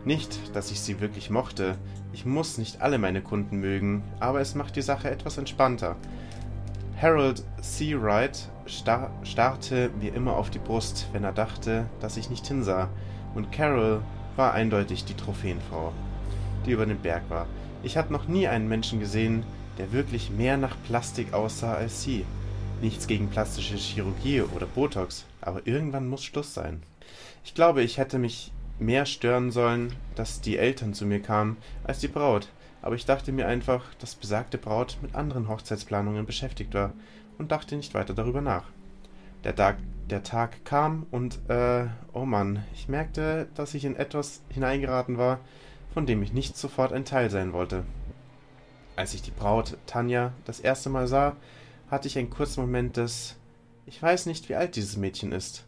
Nicht, 0.03 0.55
dass 0.55 0.71
ich 0.71 0.81
sie 0.81 0.99
wirklich 0.99 1.29
mochte. 1.29 1.77
Ich 2.11 2.25
muss 2.25 2.57
nicht 2.57 2.81
alle 2.81 2.97
meine 2.97 3.21
Kunden 3.21 3.57
mögen, 3.57 4.03
aber 4.19 4.41
es 4.41 4.55
macht 4.55 4.75
die 4.75 4.81
Sache 4.81 5.11
etwas 5.11 5.37
entspannter. 5.37 5.95
Harold 6.99 7.43
Seawright 7.61 8.49
star 8.67 9.11
starrte 9.23 9.91
mir 9.99 10.13
immer 10.13 10.35
auf 10.35 10.49
die 10.49 10.59
Brust, 10.59 11.07
wenn 11.13 11.23
er 11.23 11.33
dachte, 11.33 11.85
dass 11.99 12.17
ich 12.17 12.29
nicht 12.29 12.47
hinsah, 12.47 12.89
und 13.35 13.51
Carol 13.51 14.01
war 14.35 14.53
eindeutig 14.53 15.05
die 15.05 15.13
Trophäenfrau, 15.13 15.93
die 16.65 16.71
über 16.71 16.85
den 16.85 16.99
Berg 16.99 17.23
war. 17.29 17.45
Ich 17.83 17.95
hatte 17.95 18.11
noch 18.11 18.27
nie 18.27 18.47
einen 18.47 18.67
Menschen 18.67 18.99
gesehen, 18.99 19.43
der 19.77 19.91
wirklich 19.91 20.31
mehr 20.31 20.57
nach 20.57 20.75
Plastik 20.87 21.33
aussah 21.33 21.75
als 21.75 22.03
sie. 22.03 22.25
Nichts 22.81 23.07
gegen 23.07 23.29
plastische 23.29 23.77
Chirurgie 23.77 24.41
oder 24.41 24.65
Botox, 24.65 25.25
aber 25.41 25.65
irgendwann 25.65 26.07
muss 26.07 26.23
Schluss 26.23 26.53
sein. 26.53 26.81
Ich 27.43 27.53
glaube, 27.53 27.83
ich 27.83 27.97
hätte 27.97 28.17
mich 28.17 28.51
mehr 28.81 29.05
stören 29.05 29.51
sollen, 29.51 29.93
dass 30.15 30.41
die 30.41 30.57
Eltern 30.57 30.93
zu 30.93 31.05
mir 31.05 31.21
kamen, 31.21 31.57
als 31.83 31.99
die 31.99 32.07
Braut. 32.07 32.49
Aber 32.81 32.95
ich 32.95 33.05
dachte 33.05 33.31
mir 33.31 33.47
einfach, 33.47 33.85
dass 33.99 34.15
besagte 34.15 34.57
Braut 34.57 34.97
mit 35.01 35.15
anderen 35.15 35.47
Hochzeitsplanungen 35.47 36.25
beschäftigt 36.25 36.73
war 36.73 36.93
und 37.37 37.51
dachte 37.51 37.75
nicht 37.75 37.93
weiter 37.93 38.13
darüber 38.13 38.41
nach. 38.41 38.65
Der 39.43 39.55
Tag, 39.55 39.77
der 40.09 40.23
Tag 40.23 40.65
kam 40.65 41.05
und, 41.11 41.39
äh, 41.49 41.85
oh 42.13 42.25
Mann, 42.25 42.63
ich 42.73 42.87
merkte, 42.87 43.47
dass 43.55 43.73
ich 43.73 43.85
in 43.85 43.95
etwas 43.95 44.41
hineingeraten 44.49 45.17
war, 45.17 45.39
von 45.93 46.05
dem 46.05 46.21
ich 46.23 46.33
nicht 46.33 46.57
sofort 46.57 46.91
ein 46.91 47.05
Teil 47.05 47.29
sein 47.29 47.53
wollte. 47.53 47.83
Als 48.95 49.13
ich 49.13 49.21
die 49.21 49.31
Braut, 49.31 49.77
Tanja, 49.85 50.33
das 50.45 50.59
erste 50.59 50.89
Mal 50.89 51.07
sah, 51.07 51.35
hatte 51.89 52.07
ich 52.07 52.17
einen 52.17 52.29
kurzen 52.29 52.61
Moment 52.61 52.97
des, 52.97 53.35
ich 53.85 54.01
weiß 54.01 54.25
nicht, 54.25 54.49
wie 54.49 54.55
alt 54.55 54.75
dieses 54.75 54.97
Mädchen 54.97 55.31
ist. 55.31 55.65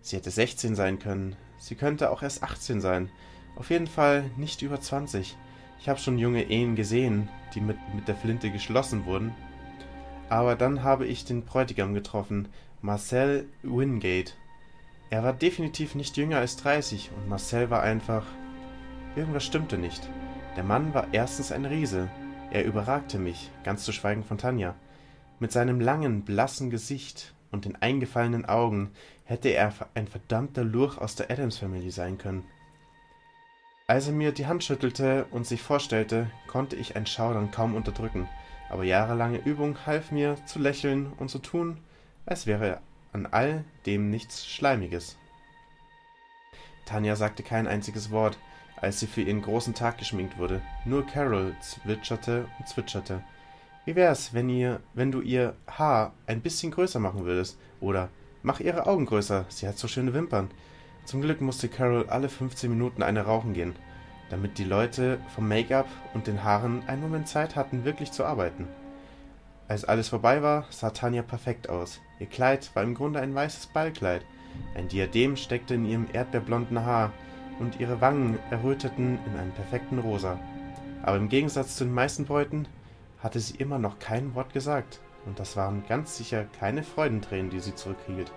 Sie 0.00 0.16
hätte 0.16 0.30
16 0.30 0.74
sein 0.74 0.98
können, 0.98 1.36
sie 1.66 1.74
könnte 1.74 2.10
auch 2.10 2.22
erst 2.22 2.42
18 2.44 2.80
sein, 2.80 3.10
auf 3.56 3.70
jeden 3.70 3.88
Fall 3.88 4.30
nicht 4.36 4.62
über 4.62 4.80
20. 4.80 5.36
Ich 5.80 5.88
habe 5.88 5.98
schon 5.98 6.18
junge 6.18 6.44
Ehen 6.44 6.76
gesehen, 6.76 7.28
die 7.54 7.60
mit, 7.60 7.76
mit 7.94 8.06
der 8.06 8.16
Flinte 8.16 8.50
geschlossen 8.50 9.04
wurden. 9.04 9.34
Aber 10.28 10.54
dann 10.54 10.82
habe 10.82 11.06
ich 11.06 11.24
den 11.24 11.44
Bräutigam 11.44 11.94
getroffen, 11.94 12.48
Marcel 12.82 13.48
Wingate. 13.62 14.32
Er 15.10 15.24
war 15.24 15.32
definitiv 15.32 15.94
nicht 15.94 16.16
jünger 16.16 16.38
als 16.38 16.56
30 16.56 17.10
und 17.16 17.28
Marcel 17.28 17.70
war 17.70 17.82
einfach. 17.82 18.24
Irgendwas 19.14 19.44
stimmte 19.44 19.78
nicht. 19.78 20.08
Der 20.56 20.64
Mann 20.64 20.94
war 20.94 21.08
erstens 21.12 21.52
ein 21.52 21.64
Riese. 21.64 22.08
Er 22.50 22.64
überragte 22.64 23.18
mich, 23.18 23.50
ganz 23.64 23.84
zu 23.84 23.92
schweigen 23.92 24.24
von 24.24 24.38
Tanja. 24.38 24.74
Mit 25.38 25.52
seinem 25.52 25.80
langen, 25.80 26.22
blassen 26.22 26.70
Gesicht, 26.70 27.34
und 27.50 27.64
den 27.64 27.76
eingefallenen 27.76 28.44
Augen 28.46 28.90
hätte 29.24 29.48
er 29.48 29.72
ein 29.94 30.06
verdammter 30.06 30.64
Lurch 30.64 30.98
aus 30.98 31.14
der 31.16 31.30
Adams 31.30 31.58
Family 31.58 31.90
sein 31.90 32.18
können. 32.18 32.44
Als 33.88 34.08
er 34.08 34.12
mir 34.12 34.32
die 34.32 34.46
Hand 34.46 34.64
schüttelte 34.64 35.26
und 35.30 35.46
sich 35.46 35.62
vorstellte, 35.62 36.30
konnte 36.48 36.74
ich 36.76 36.96
ein 36.96 37.06
Schaudern 37.06 37.50
kaum 37.52 37.74
unterdrücken, 37.74 38.28
aber 38.68 38.84
jahrelange 38.84 39.38
Übung 39.38 39.78
half 39.86 40.10
mir, 40.10 40.36
zu 40.46 40.58
lächeln 40.58 41.12
und 41.18 41.30
zu 41.30 41.38
tun, 41.38 41.78
als 42.24 42.46
wäre 42.46 42.80
an 43.12 43.26
all 43.26 43.64
dem 43.86 44.10
nichts 44.10 44.46
Schleimiges. 44.46 45.16
Tanja 46.84 47.16
sagte 47.16 47.42
kein 47.42 47.66
einziges 47.66 48.10
Wort, 48.10 48.38
als 48.76 49.00
sie 49.00 49.06
für 49.06 49.22
ihren 49.22 49.42
großen 49.42 49.74
Tag 49.74 49.98
geschminkt 49.98 50.38
wurde. 50.38 50.60
Nur 50.84 51.06
Carol 51.06 51.54
zwitscherte 51.60 52.46
und 52.58 52.68
zwitscherte. 52.68 53.22
Wie 53.86 53.94
wär's, 53.94 54.34
wenn 54.34 54.48
ihr, 54.48 54.80
wenn 54.94 55.12
du 55.12 55.20
ihr 55.20 55.54
Haar 55.68 56.12
ein 56.26 56.40
bisschen 56.40 56.72
größer 56.72 56.98
machen 56.98 57.24
würdest? 57.24 57.56
Oder 57.80 58.08
mach 58.42 58.58
ihre 58.58 58.88
Augen 58.88 59.06
größer, 59.06 59.46
sie 59.48 59.68
hat 59.68 59.78
so 59.78 59.86
schöne 59.86 60.12
Wimpern. 60.12 60.50
Zum 61.04 61.20
Glück 61.20 61.40
musste 61.40 61.68
Carol 61.68 62.08
alle 62.08 62.28
15 62.28 62.68
Minuten 62.68 63.04
eine 63.04 63.22
rauchen 63.22 63.54
gehen, 63.54 63.76
damit 64.28 64.58
die 64.58 64.64
Leute 64.64 65.20
vom 65.36 65.46
Make-up 65.46 65.86
und 66.14 66.26
den 66.26 66.42
Haaren 66.42 66.82
einen 66.88 67.00
Moment 67.00 67.28
Zeit 67.28 67.54
hatten, 67.54 67.84
wirklich 67.84 68.10
zu 68.10 68.24
arbeiten. 68.24 68.66
Als 69.68 69.84
alles 69.84 70.08
vorbei 70.08 70.42
war, 70.42 70.66
sah 70.70 70.90
Tanja 70.90 71.22
perfekt 71.22 71.68
aus. 71.68 72.00
Ihr 72.18 72.26
Kleid 72.26 72.74
war 72.74 72.82
im 72.82 72.94
Grunde 72.94 73.20
ein 73.20 73.36
weißes 73.36 73.68
Ballkleid. 73.68 74.22
Ein 74.74 74.88
Diadem 74.88 75.36
steckte 75.36 75.74
in 75.74 75.84
ihrem 75.84 76.08
erdbeerblonden 76.12 76.84
Haar 76.84 77.12
und 77.60 77.78
ihre 77.78 78.00
Wangen 78.00 78.36
erröteten 78.50 79.20
in 79.26 79.38
einem 79.38 79.52
perfekten 79.52 80.00
Rosa. 80.00 80.40
Aber 81.04 81.18
im 81.18 81.28
Gegensatz 81.28 81.76
zu 81.76 81.84
den 81.84 81.94
meisten 81.94 82.24
Bräuten 82.24 82.66
hatte 83.26 83.40
sie 83.40 83.56
immer 83.56 83.80
noch 83.80 83.98
kein 83.98 84.36
Wort 84.36 84.52
gesagt, 84.52 85.00
und 85.26 85.40
das 85.40 85.56
waren 85.56 85.82
ganz 85.88 86.16
sicher 86.16 86.44
keine 86.60 86.84
Freudentränen, 86.84 87.50
die 87.50 87.58
sie 87.58 87.74
zurückhielt. 87.74 88.30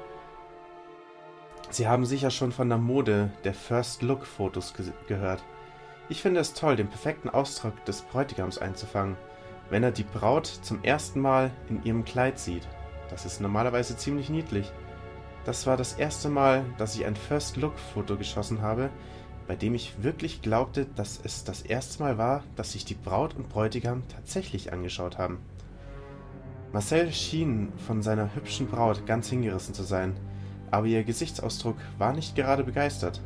Sie 1.69 1.88
haben 1.88 2.08
sicher 2.08 2.31
schon 2.31 2.51
von 2.51 2.69
der 2.69 2.79
Mode 2.79 3.29
der 3.43 3.53
First 3.53 4.01
Look 4.01 4.25
Fotos 4.25 4.74
ge 4.74 4.88
gehört. 5.08 5.43
Ich 6.10 6.24
finde 6.24 6.39
es 6.39 6.55
toll, 6.55 6.75
den 6.75 6.88
perfekten 6.88 7.29
Ausdruck 7.29 7.86
des 7.86 8.01
Bräutigams 8.01 8.58
einzufangen, 8.58 9.15
wenn 9.69 9.84
er 9.84 9.91
die 9.91 10.03
Braut 10.03 10.48
zum 10.48 10.84
ersten 10.84 11.19
Mal 11.22 11.51
in 11.69 11.84
ihrem 11.84 12.03
Kleid 12.03 12.39
sieht. 12.39 12.67
Das 13.12 13.27
ist 13.27 13.41
normalerweise 13.41 13.96
ziemlich 13.96 14.31
niedlich. 14.31 14.72
Das 15.46 15.67
war 15.67 15.77
das 15.77 15.93
erste 15.93 16.29
Mal, 16.29 16.65
dass 16.79 16.96
ich 16.96 17.05
ein 17.05 17.15
First 17.15 17.58
Look 17.58 17.77
Foto 17.77 18.17
geschossen 18.17 18.63
habe, 18.63 18.89
bei 19.50 19.56
dem 19.56 19.74
ich 19.74 20.03
wirklich 20.03 20.44
glaubte, 20.44 20.86
dass 20.96 21.20
es 21.24 21.44
das 21.44 21.63
erste 21.63 22.03
Mal 22.03 22.20
war, 22.20 22.44
dass 22.56 22.74
sich 22.74 22.86
die 22.86 22.94
Braut 22.94 23.36
und 23.36 23.50
Bräutigam 23.50 24.03
tatsächlich 24.08 24.72
angeschaut 24.72 25.18
haben. 25.18 25.39
Marcel 26.72 27.12
schien 27.12 27.74
von 27.88 28.03
seiner 28.03 28.36
hübschen 28.36 28.68
Braut 28.68 29.08
ganz 29.08 29.27
hingerissen 29.27 29.74
zu 29.74 29.82
sein, 29.82 30.15
aber 30.70 30.86
ihr 30.86 31.03
Gesichtsausdruck 31.03 31.77
war 31.98 32.13
nicht 32.13 32.36
gerade 32.36 32.63
begeistert, 32.63 33.22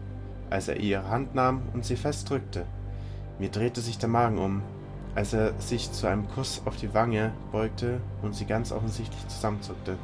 als 0.49 0.69
er 0.69 0.77
ihre 0.77 1.09
Hand 1.09 1.35
nahm 1.35 1.61
und 1.73 1.83
sie 1.83 1.97
fest 1.97 2.29
drückte. 2.29 2.65
Mir 3.37 3.49
drehte 3.49 3.81
sich 3.81 3.97
der 3.97 4.07
Magen 4.07 4.37
um, 4.37 4.61
als 5.15 5.33
er 5.33 5.59
sich 5.59 5.91
zu 5.91 6.07
einem 6.07 6.29
Kuss 6.29 6.61
auf 6.63 6.77
die 6.77 6.93
Wange 6.93 7.33
beugte 7.51 7.99
und 8.21 8.33
sie 8.33 8.45
ganz 8.45 8.71
offensichtlich 8.71 9.27
zusammenzuckte. 9.27 9.97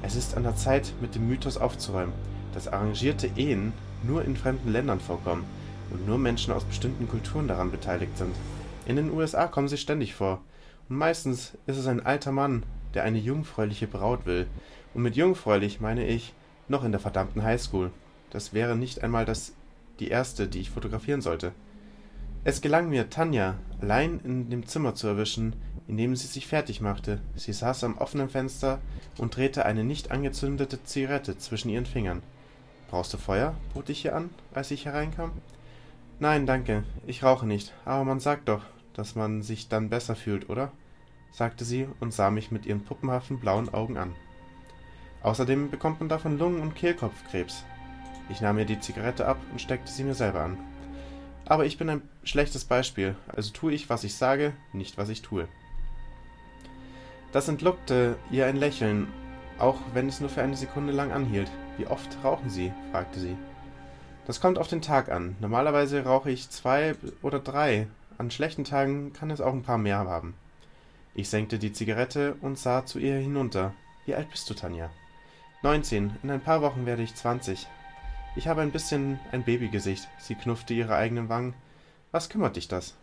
Es 0.00 0.16
ist 0.16 0.34
an 0.34 0.44
der 0.44 0.56
Zeit, 0.56 0.94
mit 1.02 1.14
dem 1.14 1.28
Mythos 1.28 1.58
aufzuräumen, 1.58 2.14
dass 2.54 2.68
arrangierte 2.68 3.26
Ehen 3.36 3.74
nur 4.02 4.24
in 4.24 4.36
fremden 4.36 4.72
Ländern 4.72 5.00
vorkommen 5.00 5.44
und 5.90 6.06
nur 6.06 6.18
Menschen 6.18 6.52
aus 6.52 6.64
bestimmten 6.64 7.08
Kulturen 7.08 7.48
daran 7.48 7.70
beteiligt 7.70 8.16
sind. 8.16 8.34
In 8.86 8.96
den 8.96 9.10
USA 9.10 9.46
kommen 9.46 9.68
sie 9.68 9.76
ständig 9.76 10.14
vor. 10.14 10.40
Und 10.88 10.96
meistens 10.96 11.56
ist 11.66 11.76
es 11.76 11.86
ein 11.86 12.04
alter 12.04 12.32
Mann, 12.32 12.64
der 12.94 13.04
eine 13.04 13.18
jungfräuliche 13.18 13.86
Braut 13.86 14.26
will. 14.26 14.46
Und 14.94 15.02
mit 15.02 15.16
jungfräulich 15.16 15.80
meine 15.80 16.06
ich 16.06 16.34
noch 16.68 16.84
in 16.84 16.92
der 16.92 17.00
verdammten 17.00 17.42
Highschool. 17.42 17.90
Das 18.30 18.52
wäre 18.52 18.76
nicht 18.76 19.02
einmal 19.02 19.24
das 19.24 19.52
die 19.98 20.08
erste, 20.08 20.48
die 20.48 20.60
ich 20.60 20.70
fotografieren 20.70 21.20
sollte. 21.20 21.52
Es 22.42 22.62
gelang 22.62 22.88
mir, 22.88 23.10
Tanja 23.10 23.56
allein 23.82 24.18
in 24.24 24.48
dem 24.48 24.66
Zimmer 24.66 24.94
zu 24.94 25.06
erwischen, 25.06 25.54
in 25.88 25.96
dem 25.98 26.16
sie 26.16 26.26
sich 26.26 26.46
fertig 26.46 26.80
machte. 26.80 27.20
Sie 27.36 27.52
saß 27.52 27.84
am 27.84 27.98
offenen 27.98 28.30
Fenster 28.30 28.78
und 29.18 29.36
drehte 29.36 29.66
eine 29.66 29.84
nicht 29.84 30.10
angezündete 30.10 30.82
Zigarette 30.84 31.36
zwischen 31.36 31.68
ihren 31.68 31.84
Fingern. 31.84 32.22
Brauchst 32.90 33.14
du 33.14 33.18
Feuer? 33.18 33.54
bot 33.72 33.88
ich 33.88 34.04
ihr 34.04 34.16
an, 34.16 34.30
als 34.52 34.72
ich 34.72 34.84
hereinkam. 34.84 35.30
Nein, 36.18 36.44
danke, 36.44 36.82
ich 37.06 37.22
rauche 37.22 37.46
nicht, 37.46 37.72
aber 37.84 38.04
man 38.04 38.18
sagt 38.18 38.48
doch, 38.48 38.64
dass 38.94 39.14
man 39.14 39.42
sich 39.42 39.68
dann 39.68 39.88
besser 39.88 40.16
fühlt, 40.16 40.50
oder? 40.50 40.72
sagte 41.30 41.64
sie 41.64 41.86
und 42.00 42.12
sah 42.12 42.32
mich 42.32 42.50
mit 42.50 42.66
ihren 42.66 42.82
puppenhaften 42.82 43.38
blauen 43.38 43.72
Augen 43.72 43.96
an. 43.96 44.16
Außerdem 45.22 45.70
bekommt 45.70 46.00
man 46.00 46.08
davon 46.08 46.36
Lungen- 46.36 46.60
und 46.60 46.74
Kehlkopfkrebs. 46.74 47.64
Ich 48.28 48.40
nahm 48.40 48.58
ihr 48.58 48.64
die 48.64 48.80
Zigarette 48.80 49.24
ab 49.24 49.38
und 49.52 49.60
steckte 49.60 49.92
sie 49.92 50.02
mir 50.02 50.14
selber 50.14 50.40
an. 50.40 50.58
Aber 51.44 51.66
ich 51.66 51.78
bin 51.78 51.88
ein 51.88 52.02
schlechtes 52.24 52.64
Beispiel, 52.64 53.14
also 53.28 53.52
tue 53.52 53.72
ich, 53.72 53.88
was 53.88 54.02
ich 54.02 54.16
sage, 54.16 54.52
nicht 54.72 54.98
was 54.98 55.08
ich 55.08 55.22
tue. 55.22 55.46
Das 57.30 57.46
entlockte 57.46 58.16
ihr 58.32 58.46
ein 58.46 58.56
Lächeln, 58.56 59.06
auch 59.58 59.78
wenn 59.94 60.08
es 60.08 60.18
nur 60.20 60.28
für 60.28 60.42
eine 60.42 60.56
Sekunde 60.56 60.92
lang 60.92 61.12
anhielt. 61.12 61.50
Wie 61.80 61.86
oft 61.86 62.18
rauchen 62.22 62.50
Sie? 62.50 62.74
fragte 62.90 63.18
sie. 63.18 63.38
Das 64.26 64.38
kommt 64.38 64.58
auf 64.58 64.68
den 64.68 64.82
Tag 64.82 65.10
an. 65.10 65.34
Normalerweise 65.40 66.04
rauche 66.04 66.30
ich 66.30 66.50
zwei 66.50 66.94
oder 67.22 67.38
drei. 67.38 67.86
An 68.18 68.30
schlechten 68.30 68.64
Tagen 68.64 69.14
kann 69.14 69.30
es 69.30 69.40
auch 69.40 69.54
ein 69.54 69.62
paar 69.62 69.78
mehr 69.78 69.96
haben. 69.96 70.34
Ich 71.14 71.30
senkte 71.30 71.58
die 71.58 71.72
Zigarette 71.72 72.36
und 72.42 72.58
sah 72.58 72.84
zu 72.84 72.98
ihr 72.98 73.16
hinunter. 73.16 73.72
Wie 74.04 74.14
alt 74.14 74.28
bist 74.30 74.50
du, 74.50 74.52
Tanja? 74.52 74.90
Neunzehn. 75.62 76.18
In 76.22 76.30
ein 76.30 76.42
paar 76.42 76.60
Wochen 76.60 76.84
werde 76.84 77.02
ich 77.02 77.14
zwanzig. 77.14 77.66
Ich 78.36 78.46
habe 78.46 78.60
ein 78.60 78.72
bisschen 78.72 79.18
ein 79.32 79.44
Babygesicht. 79.44 80.06
Sie 80.18 80.34
knuffte 80.34 80.74
ihre 80.74 80.96
eigenen 80.96 81.30
Wangen. 81.30 81.54
Was 82.10 82.28
kümmert 82.28 82.56
dich 82.56 82.68
das? 82.68 82.94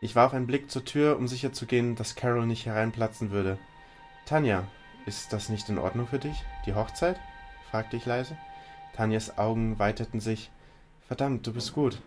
Ich 0.00 0.16
warf 0.16 0.32
einen 0.32 0.46
Blick 0.46 0.70
zur 0.70 0.86
Tür, 0.86 1.18
um 1.18 1.28
sicherzugehen, 1.28 1.94
dass 1.94 2.14
Carol 2.14 2.46
nicht 2.46 2.64
hereinplatzen 2.64 3.32
würde. 3.32 3.58
Tanja, 4.24 4.64
ist 5.06 5.34
das 5.34 5.50
nicht 5.50 5.68
in 5.68 5.76
Ordnung 5.76 6.06
für 6.06 6.18
dich? 6.18 6.42
Die 6.64 6.74
Hochzeit? 6.74 7.20
Fragte 7.74 7.96
ich 7.96 8.06
leise. 8.06 8.36
Tanjas 8.94 9.36
Augen 9.36 9.80
weiteten 9.80 10.20
sich. 10.20 10.52
Verdammt, 11.08 11.44
du 11.44 11.52
bist 11.52 11.72
gut. 11.72 12.00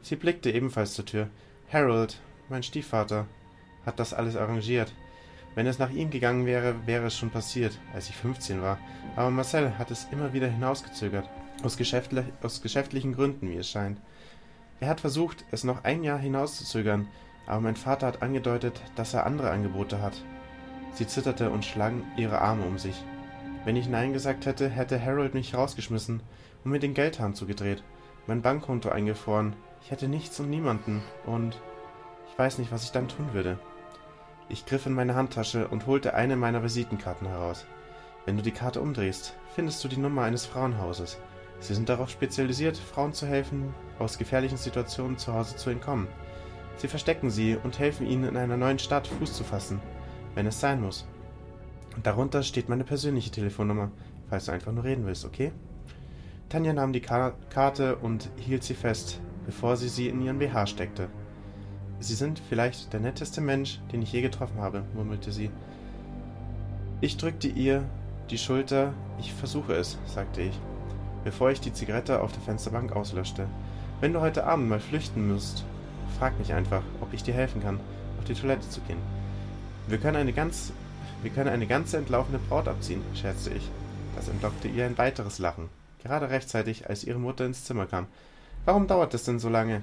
Sie 0.00 0.14
blickte 0.14 0.48
ebenfalls 0.48 0.94
zur 0.94 1.06
Tür. 1.06 1.28
Harold, 1.72 2.20
mein 2.48 2.62
Stiefvater, 2.62 3.26
hat 3.84 3.98
das 3.98 4.14
alles 4.14 4.36
arrangiert. 4.36 4.94
Wenn 5.56 5.66
es 5.66 5.80
nach 5.80 5.90
ihm 5.90 6.10
gegangen 6.10 6.46
wäre, 6.46 6.86
wäre 6.86 7.06
es 7.06 7.18
schon 7.18 7.30
passiert, 7.30 7.80
als 7.92 8.08
ich 8.08 8.14
15 8.14 8.62
war. 8.62 8.78
Aber 9.16 9.32
Marcel 9.32 9.76
hat 9.76 9.90
es 9.90 10.06
immer 10.12 10.32
wieder 10.34 10.46
hinausgezögert. 10.46 11.28
Aus, 11.64 11.76
geschäftli 11.76 12.22
aus 12.40 12.62
geschäftlichen 12.62 13.12
Gründen, 13.12 13.50
wie 13.50 13.56
es 13.56 13.68
scheint. 13.68 14.00
Er 14.78 14.88
hat 14.88 15.00
versucht, 15.00 15.44
es 15.50 15.64
noch 15.64 15.82
ein 15.82 16.04
Jahr 16.04 16.20
hinauszuzögern, 16.20 17.08
aber 17.44 17.60
mein 17.60 17.74
Vater 17.74 18.06
hat 18.06 18.22
angedeutet, 18.22 18.80
dass 18.94 19.14
er 19.14 19.26
andere 19.26 19.50
Angebote 19.50 20.00
hat. 20.00 20.22
Sie 20.92 21.08
zitterte 21.08 21.50
und 21.50 21.64
schlang 21.64 22.04
ihre 22.16 22.40
Arme 22.40 22.64
um 22.64 22.78
sich. 22.78 23.02
Wenn 23.68 23.76
ich 23.76 23.86
Nein 23.86 24.14
gesagt 24.14 24.46
hätte, 24.46 24.70
hätte 24.70 24.98
Harold 24.98 25.34
mich 25.34 25.54
rausgeschmissen 25.54 26.22
und 26.64 26.70
mir 26.70 26.78
den 26.78 26.94
Geldhahn 26.94 27.34
zugedreht, 27.34 27.82
mein 28.26 28.40
Bankkonto 28.40 28.88
eingefroren. 28.88 29.54
Ich 29.82 29.90
hätte 29.90 30.08
nichts 30.08 30.40
und 30.40 30.48
niemanden 30.48 31.02
und 31.26 31.60
ich 32.30 32.38
weiß 32.38 32.56
nicht, 32.56 32.72
was 32.72 32.84
ich 32.84 32.92
dann 32.92 33.08
tun 33.08 33.34
würde. 33.34 33.58
Ich 34.48 34.64
griff 34.64 34.86
in 34.86 34.94
meine 34.94 35.14
Handtasche 35.14 35.68
und 35.68 35.86
holte 35.86 36.14
eine 36.14 36.34
meiner 36.34 36.62
Visitenkarten 36.62 37.28
heraus. 37.28 37.66
Wenn 38.24 38.38
du 38.38 38.42
die 38.42 38.52
Karte 38.52 38.80
umdrehst, 38.80 39.36
findest 39.54 39.84
du 39.84 39.88
die 39.88 39.98
Nummer 39.98 40.22
eines 40.22 40.46
Frauenhauses. 40.46 41.18
Sie 41.60 41.74
sind 41.74 41.90
darauf 41.90 42.08
spezialisiert, 42.08 42.78
Frauen 42.78 43.12
zu 43.12 43.26
helfen, 43.26 43.74
aus 43.98 44.16
gefährlichen 44.16 44.56
Situationen 44.56 45.18
zu 45.18 45.34
Hause 45.34 45.56
zu 45.56 45.68
entkommen. 45.68 46.08
Sie 46.78 46.88
verstecken 46.88 47.28
sie 47.28 47.58
und 47.62 47.78
helfen 47.78 48.06
ihnen 48.06 48.24
in 48.30 48.38
einer 48.38 48.56
neuen 48.56 48.78
Stadt 48.78 49.08
Fuß 49.08 49.34
zu 49.34 49.44
fassen, 49.44 49.78
wenn 50.34 50.46
es 50.46 50.58
sein 50.58 50.80
muss. 50.80 51.06
Darunter 52.02 52.42
steht 52.42 52.68
meine 52.68 52.84
persönliche 52.84 53.30
Telefonnummer, 53.30 53.90
falls 54.28 54.44
du 54.44 54.52
einfach 54.52 54.72
nur 54.72 54.84
reden 54.84 55.06
willst, 55.06 55.24
okay? 55.24 55.50
Tanja 56.48 56.72
nahm 56.72 56.92
die 56.92 57.00
Ka 57.00 57.32
Karte 57.50 57.96
und 57.96 58.30
hielt 58.36 58.62
sie 58.62 58.74
fest, 58.74 59.20
bevor 59.46 59.76
sie 59.76 59.88
sie 59.88 60.08
in 60.08 60.22
ihren 60.22 60.38
BH 60.38 60.66
steckte. 60.66 61.08
Sie 62.00 62.14
sind 62.14 62.40
vielleicht 62.48 62.92
der 62.92 63.00
netteste 63.00 63.40
Mensch, 63.40 63.80
den 63.92 64.02
ich 64.02 64.12
je 64.12 64.22
getroffen 64.22 64.60
habe, 64.60 64.84
murmelte 64.94 65.32
sie. 65.32 65.50
Ich 67.00 67.16
drückte 67.16 67.48
ihr 67.48 67.84
die 68.30 68.38
Schulter. 68.38 68.92
Ich 69.18 69.32
versuche 69.32 69.74
es, 69.74 69.98
sagte 70.06 70.42
ich, 70.42 70.58
bevor 71.24 71.50
ich 71.50 71.60
die 71.60 71.72
Zigarette 71.72 72.22
auf 72.22 72.32
der 72.32 72.42
Fensterbank 72.42 72.92
auslöschte. 72.92 73.46
Wenn 74.00 74.12
du 74.12 74.20
heute 74.20 74.46
Abend 74.46 74.68
mal 74.68 74.80
flüchten 74.80 75.32
musst, 75.32 75.64
frag 76.18 76.38
mich 76.38 76.52
einfach, 76.52 76.82
ob 77.00 77.12
ich 77.12 77.24
dir 77.24 77.34
helfen 77.34 77.60
kann, 77.60 77.80
auf 78.18 78.24
die 78.24 78.34
Toilette 78.34 78.68
zu 78.68 78.80
gehen. 78.82 78.98
Wir 79.88 79.98
können 79.98 80.16
eine 80.16 80.32
ganz 80.32 80.72
wir 81.22 81.30
können 81.30 81.50
eine 81.50 81.66
ganze 81.66 81.96
entlaufene 81.96 82.38
Braut 82.38 82.68
abziehen, 82.68 83.02
scherzte 83.14 83.50
ich. 83.50 83.68
Das 84.14 84.28
entlockte 84.28 84.68
ihr 84.68 84.86
ein 84.86 84.98
weiteres 84.98 85.38
Lachen, 85.38 85.68
gerade 86.02 86.30
rechtzeitig, 86.30 86.88
als 86.88 87.04
ihre 87.04 87.18
Mutter 87.18 87.44
ins 87.46 87.64
Zimmer 87.64 87.86
kam. 87.86 88.06
Warum 88.64 88.86
dauert 88.86 89.14
es 89.14 89.24
denn 89.24 89.38
so 89.38 89.48
lange? 89.48 89.82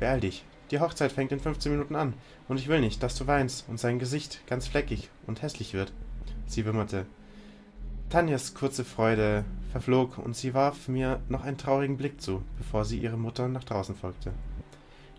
Beeil 0.00 0.20
dich. 0.20 0.44
Die 0.70 0.80
Hochzeit 0.80 1.12
fängt 1.12 1.32
in 1.32 1.40
15 1.40 1.72
Minuten 1.72 1.94
an, 1.94 2.14
und 2.48 2.58
ich 2.58 2.68
will 2.68 2.80
nicht, 2.80 3.02
dass 3.02 3.16
du 3.16 3.26
weinst 3.26 3.68
und 3.68 3.78
sein 3.78 3.98
Gesicht 3.98 4.40
ganz 4.46 4.66
fleckig 4.66 5.10
und 5.26 5.42
hässlich 5.42 5.74
wird. 5.74 5.92
Sie 6.46 6.64
wimmerte. 6.64 7.06
Tanjas 8.10 8.54
kurze 8.54 8.84
Freude 8.84 9.44
verflog 9.72 10.18
und 10.18 10.36
sie 10.36 10.54
warf 10.54 10.88
mir 10.88 11.20
noch 11.28 11.44
einen 11.44 11.58
traurigen 11.58 11.96
Blick 11.96 12.20
zu, 12.20 12.42
bevor 12.58 12.84
sie 12.84 12.98
ihre 12.98 13.16
Mutter 13.16 13.48
nach 13.48 13.64
draußen 13.64 13.94
folgte. 13.94 14.32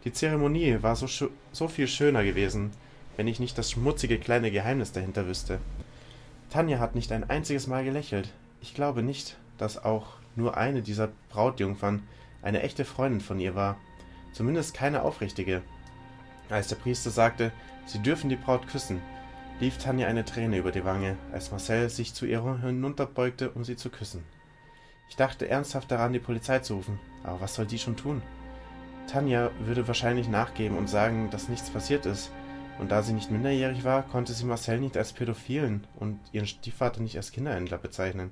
Die 0.05 0.13
Zeremonie 0.13 0.77
war 0.81 0.95
so, 0.95 1.07
so 1.51 1.67
viel 1.67 1.87
schöner 1.87 2.23
gewesen, 2.23 2.71
wenn 3.17 3.27
ich 3.27 3.39
nicht 3.39 3.57
das 3.57 3.71
schmutzige 3.71 4.19
kleine 4.19 4.51
Geheimnis 4.51 4.91
dahinter 4.91 5.27
wüsste. 5.27 5.59
Tanja 6.49 6.79
hat 6.79 6.95
nicht 6.95 7.11
ein 7.11 7.29
einziges 7.29 7.67
Mal 7.67 7.83
gelächelt. 7.83 8.29
Ich 8.61 8.73
glaube 8.73 9.03
nicht, 9.03 9.37
dass 9.57 9.83
auch 9.83 10.07
nur 10.35 10.57
eine 10.57 10.81
dieser 10.81 11.09
Brautjungfern 11.29 12.03
eine 12.41 12.61
echte 12.61 12.85
Freundin 12.85 13.21
von 13.21 13.39
ihr 13.39 13.55
war. 13.55 13.77
Zumindest 14.33 14.73
keine 14.73 15.01
aufrichtige. 15.01 15.61
Als 16.49 16.67
der 16.67 16.75
Priester 16.75 17.09
sagte, 17.09 17.51
sie 17.85 17.99
dürfen 17.99 18.29
die 18.29 18.35
Braut 18.35 18.67
küssen, 18.67 19.01
lief 19.59 19.77
Tanja 19.77 20.07
eine 20.07 20.25
Träne 20.25 20.57
über 20.57 20.71
die 20.71 20.85
Wange, 20.85 21.17
als 21.31 21.51
Marcel 21.51 21.89
sich 21.89 22.13
zu 22.13 22.25
ihr 22.25 22.43
hinunterbeugte, 22.61 23.49
um 23.51 23.63
sie 23.63 23.75
zu 23.75 23.89
küssen. 23.89 24.23
Ich 25.09 25.15
dachte 25.15 25.47
ernsthaft 25.47 25.89
daran, 25.91 26.13
die 26.13 26.19
Polizei 26.19 26.59
zu 26.59 26.75
rufen, 26.75 26.99
aber 27.23 27.41
was 27.41 27.55
soll 27.55 27.65
die 27.65 27.79
schon 27.79 27.95
tun? 27.95 28.21
Tanja 29.07 29.51
würde 29.59 29.87
wahrscheinlich 29.87 30.27
nachgeben 30.27 30.77
und 30.77 30.89
sagen, 30.89 31.29
dass 31.29 31.47
nichts 31.47 31.69
passiert 31.69 32.05
ist, 32.05 32.31
und 32.79 32.91
da 32.91 33.01
sie 33.01 33.13
nicht 33.13 33.31
minderjährig 33.31 33.83
war, 33.83 34.03
konnte 34.03 34.33
sie 34.33 34.45
Marcel 34.45 34.79
nicht 34.79 34.97
als 34.97 35.13
Pädophilen 35.13 35.87
und 35.95 36.19
ihren 36.31 36.47
Stiefvater 36.47 37.01
nicht 37.01 37.17
als 37.17 37.31
Kinderhändler 37.31 37.77
bezeichnen. 37.77 38.31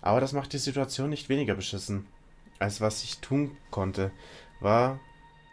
Aber 0.00 0.20
das 0.20 0.32
macht 0.32 0.52
die 0.52 0.58
Situation 0.58 1.10
nicht 1.10 1.28
weniger 1.28 1.54
beschissen. 1.54 2.06
Als 2.58 2.80
was 2.80 3.04
ich 3.04 3.18
tun 3.18 3.56
konnte, 3.70 4.10
war 4.60 4.98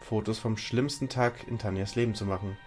Fotos 0.02 0.40
vom 0.40 0.58
schlimmsten 0.58 1.10
Tag 1.10 1.48
in 1.48 1.58
Tanjas 1.58 1.96
Leben 1.96 2.16
zu 2.16 2.26
machen. 2.26 2.58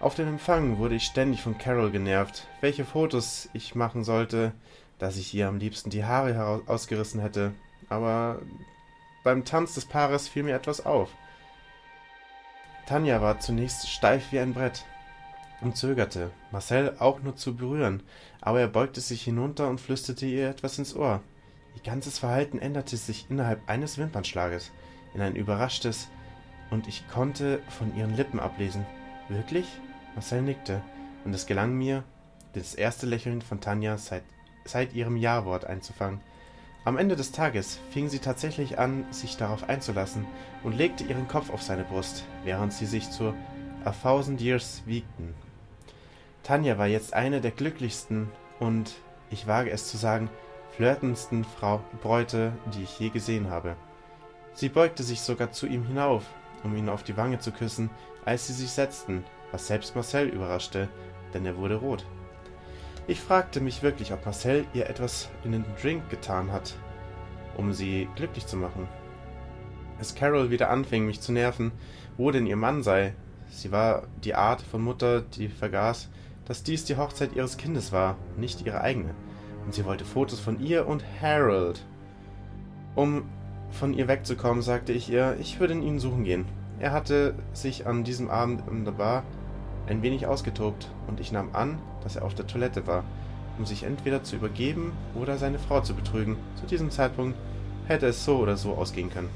Auf 0.00 0.14
den 0.14 0.28
Empfang 0.28 0.78
wurde 0.78 0.94
ich 0.94 1.04
ständig 1.04 1.42
von 1.42 1.58
Carol 1.58 1.90
genervt, 1.90 2.46
welche 2.60 2.84
Fotos 2.84 3.50
ich 3.52 3.74
machen 3.74 4.02
sollte, 4.02 4.52
dass 4.98 5.16
ich 5.16 5.34
ihr 5.34 5.46
am 5.46 5.58
liebsten 5.58 5.90
die 5.90 6.04
Haare 6.04 6.62
ausgerissen 6.66 7.20
hätte. 7.20 7.52
Aber 7.88 8.40
beim 9.24 9.44
Tanz 9.44 9.74
des 9.74 9.84
Paares 9.84 10.28
fiel 10.28 10.44
mir 10.44 10.54
etwas 10.54 10.86
auf. 10.86 11.10
Tanja 12.90 13.22
war 13.22 13.38
zunächst 13.38 13.88
steif 13.88 14.32
wie 14.32 14.40
ein 14.40 14.52
Brett 14.52 14.84
und 15.60 15.76
zögerte, 15.76 16.32
Marcel 16.50 16.96
auch 16.98 17.22
nur 17.22 17.36
zu 17.36 17.54
berühren, 17.54 18.02
aber 18.40 18.58
er 18.58 18.66
beugte 18.66 19.00
sich 19.00 19.22
hinunter 19.22 19.68
und 19.68 19.80
flüsterte 19.80 20.26
ihr 20.26 20.50
etwas 20.50 20.76
ins 20.76 20.96
Ohr. 20.96 21.22
Ihr 21.76 21.82
ganzes 21.84 22.18
Verhalten 22.18 22.58
änderte 22.58 22.96
sich 22.96 23.30
innerhalb 23.30 23.60
eines 23.68 23.96
Wimpernschlages 23.96 24.72
in 25.14 25.20
ein 25.20 25.36
überraschtes, 25.36 26.08
und 26.70 26.88
ich 26.88 27.06
konnte 27.06 27.60
von 27.68 27.96
ihren 27.96 28.16
Lippen 28.16 28.40
ablesen. 28.40 28.84
Wirklich? 29.28 29.68
Marcel 30.16 30.42
nickte, 30.42 30.82
und 31.24 31.32
es 31.32 31.46
gelang 31.46 31.78
mir, 31.78 32.02
das 32.54 32.74
erste 32.74 33.06
Lächeln 33.06 33.40
von 33.40 33.60
Tanja 33.60 33.98
seit, 33.98 34.24
seit 34.64 34.94
ihrem 34.94 35.16
Ja-Wort 35.16 35.64
einzufangen. 35.64 36.20
Am 36.84 36.96
Ende 36.96 37.14
des 37.14 37.30
Tages 37.30 37.78
fing 37.90 38.08
sie 38.08 38.20
tatsächlich 38.20 38.78
an, 38.78 39.04
sich 39.10 39.36
darauf 39.36 39.68
einzulassen 39.68 40.26
und 40.62 40.76
legte 40.76 41.04
ihren 41.04 41.28
Kopf 41.28 41.50
auf 41.50 41.62
seine 41.62 41.84
Brust, 41.84 42.24
während 42.42 42.72
sie 42.72 42.86
sich 42.86 43.10
zu 43.10 43.34
A 43.84 43.92
Thousand 43.92 44.40
Years 44.40 44.82
wiegten. 44.86 45.34
Tanja 46.42 46.78
war 46.78 46.86
jetzt 46.86 47.12
eine 47.12 47.42
der 47.42 47.50
glücklichsten 47.50 48.30
und, 48.60 48.94
ich 49.30 49.46
wage 49.46 49.70
es 49.70 49.88
zu 49.88 49.98
sagen, 49.98 50.30
flirtendsten 50.76 51.44
Frau 51.44 51.82
Bräute, 52.02 52.52
die 52.74 52.82
ich 52.84 52.98
je 52.98 53.10
gesehen 53.10 53.50
habe. 53.50 53.76
Sie 54.54 54.70
beugte 54.70 55.02
sich 55.02 55.20
sogar 55.20 55.52
zu 55.52 55.66
ihm 55.66 55.86
hinauf, 55.86 56.24
um 56.64 56.74
ihn 56.74 56.88
auf 56.88 57.02
die 57.02 57.16
Wange 57.16 57.38
zu 57.38 57.52
küssen, 57.52 57.90
als 58.24 58.46
sie 58.46 58.54
sich 58.54 58.70
setzten, 58.70 59.24
was 59.52 59.66
selbst 59.66 59.94
Marcel 59.94 60.28
überraschte, 60.28 60.88
denn 61.34 61.44
er 61.44 61.58
wurde 61.58 61.76
rot. 61.76 62.06
Ich 63.10 63.20
fragte 63.20 63.60
mich 63.60 63.82
wirklich, 63.82 64.12
ob 64.12 64.24
Marcel 64.24 64.66
ihr 64.72 64.88
etwas 64.88 65.30
in 65.42 65.50
den 65.50 65.64
Drink 65.82 66.08
getan 66.10 66.52
hat, 66.52 66.76
um 67.56 67.72
sie 67.72 68.08
glücklich 68.14 68.46
zu 68.46 68.56
machen. 68.56 68.86
Als 69.98 70.14
Carol 70.14 70.50
wieder 70.50 70.70
anfing, 70.70 71.06
mich 71.06 71.20
zu 71.20 71.32
nerven, 71.32 71.72
wo 72.16 72.30
denn 72.30 72.46
ihr 72.46 72.54
Mann 72.54 72.84
sei, 72.84 73.14
sie 73.50 73.72
war 73.72 74.04
die 74.22 74.36
Art 74.36 74.62
von 74.62 74.84
Mutter, 74.84 75.22
die 75.22 75.48
vergaß, 75.48 76.08
dass 76.44 76.62
dies 76.62 76.84
die 76.84 76.98
Hochzeit 76.98 77.34
ihres 77.34 77.56
Kindes 77.56 77.90
war, 77.90 78.16
nicht 78.36 78.64
ihre 78.64 78.80
eigene, 78.80 79.16
und 79.66 79.74
sie 79.74 79.84
wollte 79.84 80.04
Fotos 80.04 80.38
von 80.38 80.60
ihr 80.60 80.86
und 80.86 81.02
Harold. 81.20 81.84
Um 82.94 83.24
von 83.72 83.92
ihr 83.92 84.06
wegzukommen, 84.06 84.62
sagte 84.62 84.92
ich 84.92 85.10
ihr, 85.10 85.36
ich 85.40 85.58
würde 85.58 85.74
ihn 85.74 85.98
suchen 85.98 86.22
gehen. 86.22 86.44
Er 86.78 86.92
hatte 86.92 87.34
sich 87.54 87.88
an 87.88 88.04
diesem 88.04 88.30
Abend 88.30 88.62
in 88.70 88.84
der 88.84 88.92
Bar 88.92 89.24
ein 89.86 90.02
wenig 90.02 90.26
ausgetobt, 90.26 90.88
und 91.06 91.20
ich 91.20 91.32
nahm 91.32 91.54
an, 91.54 91.78
dass 92.02 92.16
er 92.16 92.24
auf 92.24 92.34
der 92.34 92.46
Toilette 92.46 92.86
war, 92.86 93.04
um 93.58 93.66
sich 93.66 93.82
entweder 93.82 94.22
zu 94.22 94.36
übergeben 94.36 94.92
oder 95.14 95.36
seine 95.36 95.58
Frau 95.58 95.80
zu 95.80 95.94
betrügen. 95.94 96.36
Zu 96.60 96.66
diesem 96.66 96.90
Zeitpunkt 96.90 97.36
hätte 97.86 98.06
es 98.06 98.24
so 98.24 98.38
oder 98.38 98.56
so 98.56 98.74
ausgehen 98.74 99.10
können. 99.10 99.30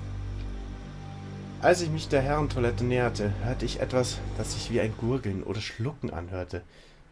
Als 1.61 1.81
ich 1.81 1.91
mich 1.91 2.09
der 2.09 2.21
Herrentoilette 2.21 2.85
näherte, 2.85 3.33
hörte 3.43 3.65
ich 3.65 3.81
etwas, 3.81 4.19
das 4.37 4.53
sich 4.53 4.71
wie 4.71 4.81
ein 4.81 4.95
Gurgeln 4.99 5.43
oder 5.43 5.61
Schlucken 5.61 6.11
anhörte. 6.11 6.63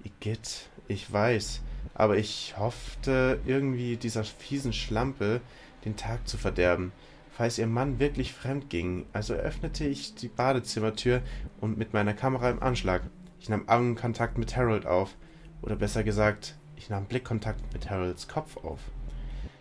Igitt, 0.04 0.68
ich 0.88 1.10
weiß, 1.10 1.60
aber 1.94 2.18
ich 2.18 2.54
hoffte 2.58 3.40
irgendwie 3.46 3.96
dieser 3.96 4.24
fiesen 4.24 4.72
Schlampe 4.72 5.40
den 5.84 5.96
Tag 5.96 6.28
zu 6.28 6.36
verderben, 6.36 6.92
falls 7.30 7.58
ihr 7.58 7.66
Mann 7.66 7.98
wirklich 7.98 8.32
fremd 8.32 8.68
ging. 8.68 9.06
Also 9.12 9.34
öffnete 9.34 9.86
ich 9.86 10.14
die 10.14 10.28
Badezimmertür 10.28 11.22
und 11.60 11.78
mit 11.78 11.92
meiner 11.92 12.14
Kamera 12.14 12.50
im 12.50 12.62
Anschlag. 12.62 13.02
Ich 13.42 13.48
nahm 13.48 13.68
Augenkontakt 13.68 14.38
mit 14.38 14.56
Harold 14.56 14.86
auf. 14.86 15.16
Oder 15.62 15.74
besser 15.74 16.04
gesagt, 16.04 16.54
ich 16.76 16.90
nahm 16.90 17.06
Blickkontakt 17.06 17.72
mit 17.72 17.90
Harolds 17.90 18.28
Kopf 18.28 18.56
auf. 18.58 18.78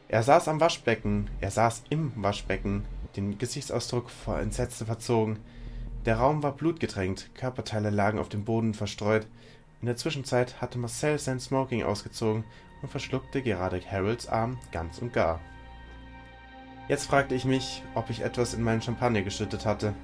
Er 0.07 0.21
saß 0.21 0.49
am 0.49 0.59
Waschbecken, 0.59 1.31
er 1.39 1.49
saß 1.49 1.85
im 1.89 2.11
Waschbecken, 2.15 2.85
den 3.15 3.39
Gesichtsausdruck 3.39 4.11
vor 4.11 4.37
Entsetzen 4.37 4.85
verzogen. 4.85 5.39
Der 6.05 6.17
Raum 6.17 6.43
war 6.43 6.51
blutgetränkt, 6.51 7.33
Körperteile 7.33 7.89
lagen 7.89 8.19
auf 8.19 8.29
dem 8.29 8.45
Boden 8.45 8.75
verstreut. 8.75 9.25
In 9.81 9.87
der 9.87 9.97
Zwischenzeit 9.97 10.61
hatte 10.61 10.77
Marcel 10.77 11.17
sein 11.17 11.39
Smoking 11.39 11.81
ausgezogen 11.81 12.43
und 12.83 12.89
verschluckte 12.89 13.41
gerade 13.41 13.81
Harolds 13.83 14.27
Arm 14.27 14.59
ganz 14.71 14.99
und 14.99 15.11
gar. 15.11 15.39
Jetzt 16.87 17.07
fragte 17.07 17.33
ich 17.33 17.45
mich, 17.45 17.81
ob 17.95 18.11
ich 18.11 18.21
etwas 18.21 18.53
in 18.53 18.61
meinen 18.61 18.83
Champagner 18.83 19.23
geschüttet 19.23 19.65
hatte. 19.65 19.95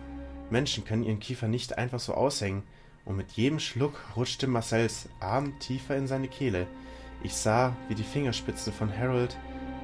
Menschen 0.49 0.83
können 0.83 1.03
ihren 1.03 1.19
Kiefer 1.19 1.47
nicht 1.47 1.77
einfach 1.77 1.99
so 1.99 2.15
aushängen 2.15 2.63
und 3.07 3.15
mit 3.15 3.31
jedem 3.31 3.59
Schluck 3.59 3.93
rutschte 4.15 4.47
Marcells 4.47 5.07
Arm 5.19 5.57
tiefer 5.59 5.95
in 5.95 6.07
seine 6.07 6.27
Kehle. 6.27 6.67
Ich 7.23 7.33
sah, 7.33 7.75
wie 7.87 7.95
die 7.95 8.03
Fingerspitzen 8.03 8.73
von 8.73 8.95
Harold 8.95 9.37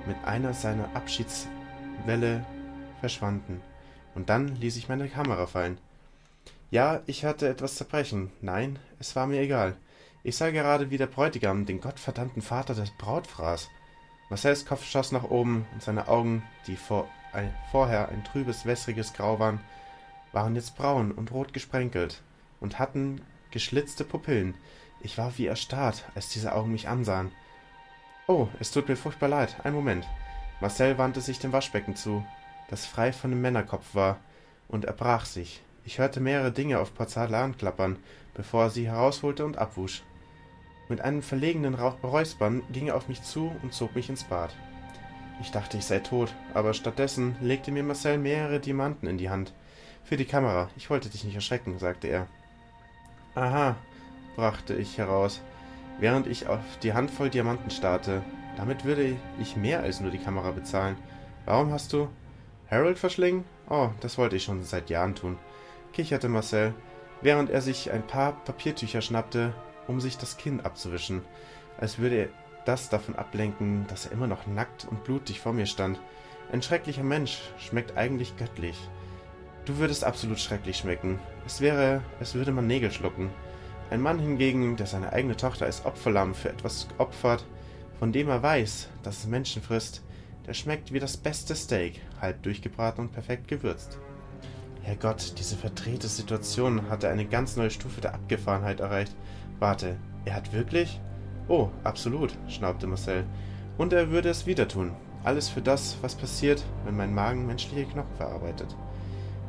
mit 0.06 0.18
einer 0.26 0.54
seiner 0.54 0.94
Abschiedswelle 0.96 2.46
verschwanden, 3.00 3.62
und 4.14 4.30
dann 4.30 4.56
ließ 4.58 4.76
ich 4.76 4.90
meine 4.90 5.08
Kamera 5.08 5.48
fallen. 5.48 5.78
Ja, 6.70 7.02
ich 7.06 7.24
hörte 7.24 7.48
etwas 7.48 7.76
zerbrechen. 7.76 8.32
Nein, 8.42 8.78
es 9.00 9.16
war 9.16 9.26
mir 9.26 9.42
egal. 9.42 9.78
Ich 10.24 10.36
sah 10.36 10.50
gerade, 10.50 10.92
wie 10.92 10.98
der 10.98 11.08
Bräutigam 11.08 11.66
den 11.66 11.82
gottverdammten 11.82 12.42
Vater 12.42 12.76
des 12.76 12.92
Braut 12.92 13.28
fraß. 13.28 13.70
Marcells 14.30 14.66
Kopf 14.66 14.86
schoss 14.86 15.12
nach 15.12 15.24
oben 15.24 15.66
und 15.74 15.82
seine 15.82 16.08
Augen, 16.08 16.44
die 16.68 16.76
vor, 16.76 17.08
ein, 17.32 17.54
vorher 17.72 18.10
ein 18.10 18.24
trübes, 18.24 18.66
wässriges 18.66 19.14
Grau 19.14 19.40
waren, 19.40 19.60
waren 20.32 20.56
jetzt 20.56 20.76
braun 20.76 21.12
und 21.12 21.32
rot 21.32 21.54
gesprenkelt 21.54 22.22
und 22.64 22.80
hatten 22.80 23.22
geschlitzte 23.52 24.04
Pupillen. 24.04 24.56
Ich 25.02 25.20
war 25.20 25.38
wie 25.38 25.46
erstarrt, 25.46 26.06
als 26.16 26.30
diese 26.30 26.56
Augen 26.56 26.72
mich 26.72 26.88
ansahen. 26.88 27.32
Oh, 28.26 28.48
es 28.60 28.72
tut 28.72 28.88
mir 28.88 28.96
furchtbar 28.96 29.28
leid. 29.30 29.58
Ein 29.64 29.74
Moment. 29.74 30.08
Marcel 30.62 30.98
wandte 30.98 31.22
sich 31.22 31.40
dem 31.40 31.52
Waschbecken 31.52 31.96
zu, 31.96 32.26
das 32.70 32.86
frei 32.86 33.12
von 33.12 33.30
dem 33.30 33.42
Männerkopf 33.42 33.94
war, 33.94 34.20
und 34.70 34.86
er 34.86 34.94
brach 34.94 35.26
sich. 35.26 35.62
Ich 35.84 36.00
hörte 36.00 36.22
mehrere 36.22 36.54
Dinge 36.54 36.80
auf 36.80 36.96
Porzellan 36.96 37.58
klappern, 37.58 37.98
bevor 38.34 38.64
er 38.64 38.70
sie 38.70 38.88
herausholte 38.88 39.46
und 39.46 39.58
abwusch. 39.58 40.02
Mit 40.88 41.02
einem 41.02 41.22
verlegenen 41.22 41.76
Räuspern 41.76 42.62
ging 42.72 42.88
er 42.88 42.96
auf 42.96 43.10
mich 43.10 43.22
zu 43.24 43.52
und 43.62 43.74
zog 43.74 43.94
mich 43.94 44.10
ins 44.10 44.24
Bad. 44.24 44.56
Ich 45.42 45.52
dachte, 45.52 45.78
ich 45.78 45.86
sei 45.86 46.00
tot, 46.00 46.34
aber 46.54 46.74
stattdessen 46.74 47.36
legte 47.42 47.72
mir 47.72 47.84
Marcel 47.84 48.18
mehrere 48.18 48.62
Diamanten 48.62 49.08
in 49.08 49.18
die 49.18 49.30
Hand. 49.30 49.54
Für 50.06 50.16
die 50.16 50.26
Kamera, 50.26 50.70
ich 50.78 50.90
wollte 50.90 51.10
dich 51.10 51.26
nicht 51.26 51.36
erschrecken, 51.36 51.78
sagte 51.78 52.08
er. 52.08 52.28
Aha, 53.36 53.76
brachte 54.36 54.76
ich 54.76 55.00
heraus, 55.00 55.42
während 56.00 56.28
ich 56.28 56.48
auf 56.48 56.60
die 56.84 56.94
Handvoll 56.94 57.32
Diamanten 57.32 57.72
starrte. 57.72 58.22
Damit 58.58 58.86
würde 58.86 59.16
ich 59.40 59.56
mehr 59.56 59.82
als 59.82 60.02
nur 60.02 60.12
die 60.12 60.20
Kamera 60.20 60.52
bezahlen. 60.52 60.98
Warum 61.46 61.72
hast 61.72 61.94
du 61.94 62.10
Harold 62.70 63.00
verschlingen? 63.00 63.44
Oh, 63.70 63.90
das 64.02 64.20
wollte 64.20 64.36
ich 64.36 64.44
schon 64.44 64.64
seit 64.64 64.92
Jahren 64.92 65.16
tun, 65.16 65.40
kicherte 65.94 66.30
Marcel, 66.30 66.76
während 67.22 67.50
er 67.50 67.62
sich 67.62 67.92
ein 67.92 68.06
paar 68.06 68.34
Papiertücher 68.44 69.02
schnappte, 69.02 69.54
um 69.88 70.00
sich 70.00 70.18
das 70.18 70.38
Kinn 70.38 70.62
abzuwischen, 70.62 71.24
als 71.80 71.98
würde 71.98 72.16
er 72.16 72.30
das 72.66 72.90
davon 72.90 73.16
ablenken, 73.16 73.86
dass 73.88 74.06
er 74.06 74.12
immer 74.12 74.28
noch 74.28 74.46
nackt 74.46 74.86
und 74.86 75.04
blutig 75.04 75.40
vor 75.40 75.54
mir 75.54 75.66
stand. 75.66 76.00
Ein 76.52 76.62
schrecklicher 76.62 77.04
Mensch 77.04 77.42
schmeckt 77.58 77.98
eigentlich 77.98 78.38
göttlich. 78.38 78.78
Du 79.66 79.78
würdest 79.78 80.04
absolut 80.04 80.40
schrecklich 80.40 80.78
schmecken. 80.78 81.20
Es 81.46 81.62
wäre, 81.62 82.02
als 82.20 82.36
würde 82.36 82.52
man 82.52 82.68
Nägel 82.68 82.92
schlucken. 82.92 83.30
Ein 83.90 84.02
Mann 84.02 84.20
hingegen, 84.20 84.76
der 84.76 84.88
seine 84.88 85.14
eigene 85.14 85.38
Tochter 85.38 85.66
als 85.66 85.86
Opferlamm 85.86 86.36
für 86.36 86.50
etwas 86.50 86.88
opfert, 86.98 87.46
von 88.00 88.12
dem 88.12 88.28
er 88.28 88.44
weiß, 88.44 88.90
dass 89.04 89.20
es 89.20 89.28
Menschen 89.28 89.62
frisst, 89.62 90.04
der 90.48 90.54
schmeckt 90.54 90.92
wie 90.92 91.00
das 91.00 91.16
beste 91.16 91.56
Steak, 91.56 92.02
halb 92.20 92.44
durchgebraten 92.44 93.06
und 93.06 93.14
perfekt 93.14 93.48
gewürzt. 93.48 94.00
Herrgott, 94.82 95.40
diese 95.40 95.56
verdrehte 95.56 96.10
Situation 96.10 96.90
hatte 96.90 97.08
eine 97.08 97.26
ganz 97.26 97.56
neue 97.56 97.72
Stufe 97.72 98.02
der 98.02 98.14
Abgefahrenheit 98.14 98.82
erreicht. 98.82 99.16
Warte, 99.60 99.96
er 100.26 100.36
hat 100.36 100.52
wirklich? 100.52 101.00
Oh, 101.48 101.70
absolut, 101.86 102.38
schnaubte 102.50 102.88
Marcel. 102.88 103.24
Und 103.78 103.94
er 103.94 104.12
würde 104.12 104.30
es 104.30 104.46
wieder 104.46 104.68
tun. 104.68 104.92
Alles 105.24 105.48
für 105.48 105.62
das, 105.62 105.98
was 106.02 106.16
passiert, 106.16 106.64
wenn 106.84 106.98
mein 106.98 107.14
Magen 107.14 107.48
menschliche 107.48 107.86
Knochen 107.86 108.16
verarbeitet. 108.18 108.76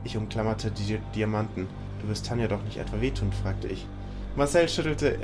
Ich 0.05 0.17
umklammerte 0.17 0.71
die 0.71 0.99
Diamanten. 1.15 1.67
Du 2.01 2.09
wirst 2.09 2.27
Tanja 2.27 2.47
doch 2.47 2.63
nicht 2.63 2.77
etwa 2.77 3.01
wehtun? 3.01 3.33
fragte 3.33 3.69
ich. 3.69 3.87
Marcel 4.37 4.69
schüttelte 4.69 5.19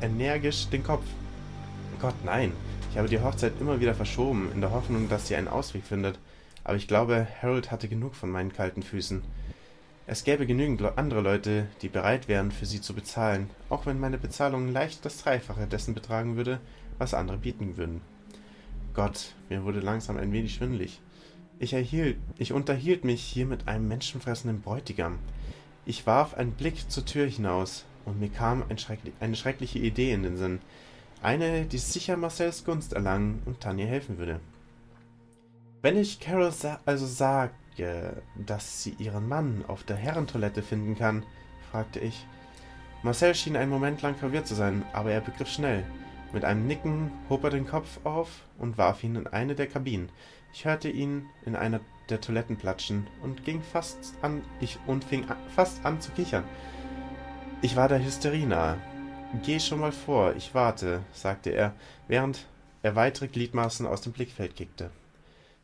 energisch 0.00 0.68
den 0.68 0.82
Kopf. 0.82 1.04
Gott, 2.00 2.14
nein. 2.24 2.52
Ich 2.90 2.98
habe 2.98 3.08
die 3.08 3.20
Hochzeit 3.20 3.52
immer 3.60 3.80
wieder 3.80 3.94
verschoben, 3.94 4.50
in 4.52 4.60
der 4.60 4.72
Hoffnung, 4.72 5.08
dass 5.08 5.28
sie 5.28 5.36
einen 5.36 5.48
Ausweg 5.48 5.84
findet. 5.84 6.18
Aber 6.64 6.76
ich 6.76 6.88
glaube, 6.88 7.26
Harold 7.40 7.70
hatte 7.70 7.88
genug 7.88 8.14
von 8.14 8.30
meinen 8.30 8.52
kalten 8.52 8.82
Füßen. 8.82 9.22
Es 10.06 10.24
gäbe 10.24 10.46
genügend 10.46 10.82
andere 10.98 11.20
Leute, 11.20 11.66
die 11.82 11.88
bereit 11.88 12.28
wären, 12.28 12.50
für 12.50 12.66
sie 12.66 12.80
zu 12.80 12.94
bezahlen, 12.94 13.50
auch 13.68 13.86
wenn 13.86 14.00
meine 14.00 14.18
Bezahlung 14.18 14.72
leicht 14.72 15.04
das 15.04 15.18
Dreifache 15.18 15.66
dessen 15.66 15.94
betragen 15.94 16.36
würde, 16.36 16.60
was 16.96 17.14
andere 17.14 17.36
bieten 17.36 17.76
würden. 17.76 18.00
Gott, 18.94 19.34
mir 19.48 19.64
wurde 19.64 19.80
langsam 19.80 20.16
ein 20.16 20.32
wenig 20.32 20.54
schwindlig. 20.54 21.00
Ich 21.60 21.72
erhielt, 21.72 22.18
ich 22.36 22.52
unterhielt 22.52 23.04
mich 23.04 23.20
hier 23.20 23.44
mit 23.44 23.66
einem 23.66 23.88
menschenfressenden 23.88 24.60
Bräutigam. 24.60 25.18
Ich 25.86 26.06
warf 26.06 26.34
einen 26.34 26.52
Blick 26.52 26.88
zur 26.88 27.04
Tür 27.04 27.26
hinaus, 27.26 27.84
und 28.04 28.20
mir 28.20 28.28
kam 28.28 28.62
ein 28.68 28.78
schreckli 28.78 29.12
eine 29.18 29.34
schreckliche 29.34 29.80
Idee 29.80 30.12
in 30.12 30.22
den 30.22 30.36
Sinn. 30.36 30.60
Eine, 31.20 31.64
die 31.64 31.78
sicher 31.78 32.16
Marcells 32.16 32.64
Gunst 32.64 32.92
erlangen 32.92 33.42
und 33.44 33.60
Tanja 33.60 33.86
helfen 33.86 34.18
würde. 34.18 34.38
Wenn 35.82 35.96
ich 35.96 36.20
Carol 36.20 36.52
sa 36.52 36.78
also 36.86 37.06
sage, 37.06 38.22
dass 38.36 38.84
sie 38.84 38.94
ihren 38.98 39.28
Mann 39.28 39.64
auf 39.66 39.82
der 39.82 39.96
Herrentoilette 39.96 40.62
finden 40.62 40.96
kann, 40.96 41.24
fragte 41.72 41.98
ich. 41.98 42.24
Marcel 43.02 43.34
schien 43.34 43.56
einen 43.56 43.70
Moment 43.70 44.00
lang 44.02 44.14
verwirrt 44.14 44.46
zu 44.46 44.54
sein, 44.54 44.84
aber 44.92 45.10
er 45.10 45.20
begriff 45.20 45.48
schnell. 45.48 45.84
Mit 46.32 46.44
einem 46.44 46.66
Nicken 46.66 47.10
hob 47.28 47.42
er 47.44 47.50
den 47.50 47.66
Kopf 47.66 48.00
auf 48.04 48.28
und 48.58 48.78
warf 48.78 49.02
ihn 49.02 49.16
in 49.16 49.26
eine 49.26 49.54
der 49.54 49.66
Kabinen. 49.66 50.10
Ich 50.52 50.64
hörte 50.64 50.88
ihn 50.88 51.26
in 51.44 51.56
einer 51.56 51.80
der 52.08 52.20
Toiletten 52.20 52.56
platschen 52.56 53.06
und 53.22 53.44
ging 53.44 53.62
fast 53.62 54.14
an 54.22 54.42
ich 54.60 54.78
und 54.86 55.04
fing 55.04 55.26
fast 55.54 55.84
an 55.84 56.00
zu 56.00 56.10
kichern. 56.12 56.44
Ich 57.60 57.76
war 57.76 57.88
der 57.88 58.02
Hysterie 58.02 58.46
nahe. 58.46 58.78
Geh 59.42 59.60
schon 59.60 59.80
mal 59.80 59.92
vor, 59.92 60.34
ich 60.36 60.54
warte, 60.54 61.02
sagte 61.12 61.50
er, 61.50 61.74
während 62.06 62.46
er 62.82 62.96
weitere 62.96 63.28
Gliedmaßen 63.28 63.86
aus 63.86 64.00
dem 64.00 64.12
Blickfeld 64.12 64.56
kickte. 64.56 64.90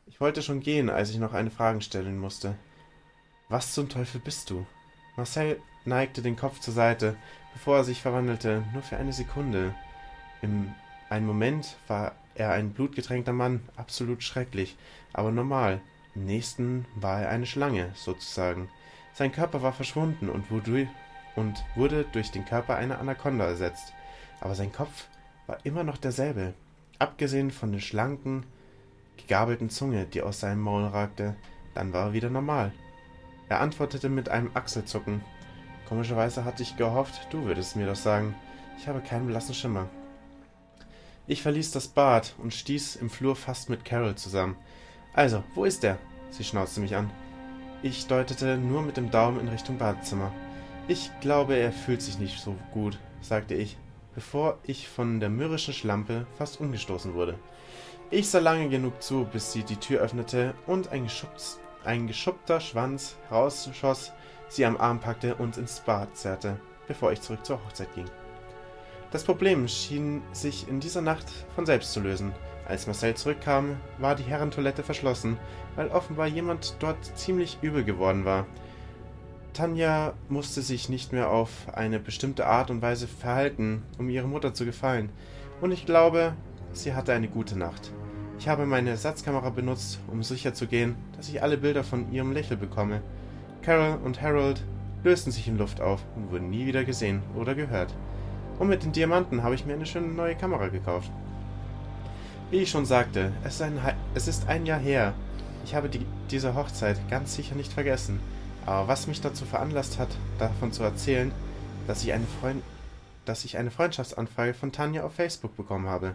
Ich 0.07 0.21
wollte 0.21 0.43
schon 0.43 0.61
gehen, 0.61 0.91
als 0.91 1.11
ich 1.11 1.19
noch 1.19 1.33
eine 1.33 1.51
Frage 1.51 1.81
stellen 1.81 2.19
musste. 2.19 2.57
Was 3.49 3.73
zum 3.73 3.89
Teufel 3.89 4.21
bist 4.21 4.51
du? 4.51 4.67
Marcel 5.17 5.61
neigte 5.85 6.21
den 6.21 6.37
Kopf 6.37 6.61
zur 6.61 6.75
Seite, 6.75 7.17
bevor 7.53 7.79
er 7.79 7.85
sich 7.85 8.03
verwandelte, 8.03 8.65
nur 8.73 8.83
für 8.83 8.97
eine 8.97 9.13
Sekunde. 9.13 9.75
Im 10.43 10.75
einen 11.11 11.27
Moment 11.27 11.77
war 11.87 12.13
er 12.35 12.53
ein 12.53 12.73
blutgetränkter 12.73 13.33
Mann, 13.33 13.69
absolut 13.77 14.23
schrecklich, 14.23 14.77
aber 15.13 15.31
normal. 15.31 15.81
Im 16.15 16.27
nächsten 16.27 16.87
war 16.95 17.23
er 17.23 17.29
eine 17.29 17.47
Schlange, 17.47 17.91
sozusagen. 17.95 18.69
Sein 19.13 19.33
Körper 19.33 19.63
war 19.63 19.73
verschwunden 19.73 20.29
und 20.29 20.51
wurde, 20.51 22.05
durch 22.13 22.31
den 22.31 22.45
Körper 22.45 22.77
einer 22.77 22.99
Anaconda 22.99 23.47
ersetzt. 23.47 23.93
Aber 24.41 24.55
sein 24.55 24.73
Kopf 24.73 25.09
war 25.47 25.59
immer 25.65 25.85
noch 25.85 25.97
derselbe, 25.97 26.55
abgesehen 26.99 27.51
von 27.51 27.73
der 27.73 27.81
schlanken, 27.81 28.45
gegabelten 29.17 29.71
Zunge, 29.71 30.07
die 30.07 30.23
aus 30.23 30.41
seinem 30.41 30.61
Maul 30.61 30.87
ragte. 30.87 31.37
Dann 31.75 31.93
war 31.93 32.09
er 32.09 32.13
wieder 32.13 32.31
normal. 32.31 32.73
Er 33.49 33.61
antwortete 33.61 34.09
mit 34.09 34.29
einem 34.29 34.51
Achselzucken. 34.55 35.21
Komischerweise 35.89 36.45
hatte 36.45 36.63
ich 36.63 36.77
gehofft, 36.77 37.29
du 37.31 37.45
würdest 37.45 37.77
mir 37.77 37.87
das 37.87 38.03
sagen. 38.03 38.35
Ich 38.79 38.89
habe 38.89 39.01
keinen 39.01 39.27
blassen 39.27 39.55
Schimmer. 39.55 39.89
Ich 41.27 41.41
verließ 41.43 41.71
das 41.71 41.89
Bad 41.89 42.35
und 42.37 42.53
stieß 42.53 42.97
im 42.97 43.09
Flur 43.09 43.35
fast 43.35 43.71
mit 43.71 43.85
Carol 43.85 44.15
zusammen. 44.15 44.57
Also, 45.15 45.43
wo 45.55 45.65
ist 45.65 45.83
er? 45.83 45.99
Sie 46.31 46.45
schnauzte 46.45 46.81
mich 46.81 46.95
an. 46.97 47.11
Ich 47.83 48.07
deutete 48.07 48.59
nur 48.59 48.83
mit 48.83 48.99
dem 48.99 49.11
Daumen 49.11 49.41
in 49.41 49.49
Richtung 49.49 49.79
Badezimmer. 49.79 50.33
Ich 50.87 51.11
glaube, 51.21 51.57
er 51.57 51.73
fühlt 51.73 52.03
sich 52.03 52.19
nicht 52.19 52.41
so 52.41 52.55
gut, 52.75 52.99
sagte 53.23 53.55
ich, 53.55 53.79
bevor 54.15 54.59
ich 54.65 54.87
von 54.87 55.19
der 55.19 55.31
mürrischen 55.31 55.73
Schlampe 55.73 56.27
fast 56.37 56.61
umgestoßen 56.61 57.15
wurde. 57.15 57.39
Ich 58.11 58.29
sah 58.29 58.39
lange 58.39 58.69
genug 58.69 59.03
zu, 59.03 59.25
bis 59.25 59.51
sie 59.51 59.63
die 59.63 59.77
Tür 59.77 60.01
öffnete 60.01 60.55
und 60.67 60.89
ein, 60.93 61.09
ein 61.85 62.07
geschuppter 62.07 62.61
Schwanz 62.61 63.17
rausschoss, 63.31 64.13
sie 64.49 64.67
am 64.67 64.77
Arm 64.77 65.01
packte 65.01 65.37
und 65.37 65.57
ins 65.57 65.81
Bad 65.81 66.15
zerrte, 66.17 66.61
bevor 66.87 67.13
ich 67.13 67.23
zurück 67.23 67.47
zur 67.47 67.65
Hochzeit 67.65 67.95
ging. 67.95 68.11
Das 69.15 69.23
Problem 69.23 69.69
schien 69.69 70.23
sich 70.33 70.67
in 70.67 70.81
dieser 70.81 71.01
Nacht 71.01 71.31
von 71.55 71.67
selbst 71.67 71.93
zu 71.93 72.01
lösen. 72.01 72.33
Als 72.67 72.89
Marcel 72.89 73.15
zurückkam, 73.15 73.77
war 73.99 74.17
die 74.17 74.25
Herrentoilette 74.25 74.83
verschlossen, 74.83 75.39
weil 75.77 75.87
offenbar 75.87 76.27
jemand 76.27 76.75
dort 76.81 77.17
ziemlich 77.17 77.59
übel 77.63 77.85
geworden 77.85 78.25
war. 78.25 78.45
Tanja 79.53 80.15
musste 80.29 80.63
sich 80.63 80.89
nicht 80.89 81.13
mehr 81.13 81.31
auf 81.31 81.49
eine 81.73 82.01
bestimmte 82.01 82.47
Art 82.47 82.73
und 82.73 82.83
Weise 82.83 83.07
verhalten, 83.07 83.85
um 83.99 84.11
ihrer 84.11 84.27
Mutter 84.27 84.53
zu 84.53 84.65
gefallen, 84.65 85.11
und 85.61 85.71
ich 85.71 85.87
glaube, 85.87 86.33
sie 86.73 86.95
hatte 86.95 87.13
eine 87.13 87.29
gute 87.29 87.57
Nacht. 87.57 87.93
Ich 88.41 88.49
habe 88.49 88.67
meine 88.67 88.91
Ersatzkamera 88.91 89.51
benutzt, 89.51 90.01
um 90.11 90.25
sicherzugehen, 90.25 90.97
dass 91.17 91.29
ich 91.29 91.41
alle 91.41 91.57
Bilder 91.57 91.85
von 91.85 92.11
ihrem 92.11 92.33
Lächeln 92.33 92.59
bekomme. 92.59 93.01
Carol 93.63 93.97
und 94.05 94.21
Harold 94.21 94.65
lösten 95.05 95.31
sich 95.31 95.47
in 95.47 95.57
Luft 95.57 95.81
auf 95.81 96.05
und 96.17 96.33
wurden 96.33 96.51
nie 96.51 96.67
wieder 96.67 96.83
gesehen 96.83 97.23
oder 97.37 97.55
gehört. 97.55 97.95
Und 98.59 98.69
mit 98.69 98.85
den 98.85 98.93
Diamanten 98.93 99.43
habe 99.43 99.55
ich 99.55 99.67
mir 99.67 99.75
eine 99.75 99.87
schöne 99.87 100.09
neue 100.09 100.37
Kamera 100.37 100.69
gekauft. 100.69 101.11
Wie 102.51 102.59
ich 102.59 102.71
schon 102.71 102.87
sagte, 102.87 103.33
es 103.45 103.55
ist 103.55 103.63
ein, 103.63 103.81
es 104.15 104.29
ist 104.29 104.49
ein 104.49 104.67
Jahr 104.67 104.79
her. 104.79 105.15
Ich 105.65 105.75
habe 105.75 105.89
die, 105.89 106.07
diese 106.31 106.55
Hochzeit 106.55 106.99
ganz 107.11 107.35
sicher 107.35 107.55
nicht 107.55 107.73
vergessen. 107.73 108.21
Aber 108.67 108.89
was 108.89 109.07
mich 109.07 109.21
dazu 109.21 109.45
veranlasst 109.45 109.99
hat, 109.99 110.09
davon 110.39 110.73
zu 110.73 110.83
erzählen, 110.83 111.33
dass 111.87 112.03
ich 112.03 112.13
eine, 112.13 112.27
Freund 112.41 112.63
dass 113.25 113.45
ich 113.45 113.57
eine 113.57 113.71
Freundschaftsanfrage 113.71 114.55
von 114.55 114.73
Tanja 114.73 115.05
auf 115.05 115.15
Facebook 115.15 115.57
bekommen 115.57 115.89
habe. 115.89 116.15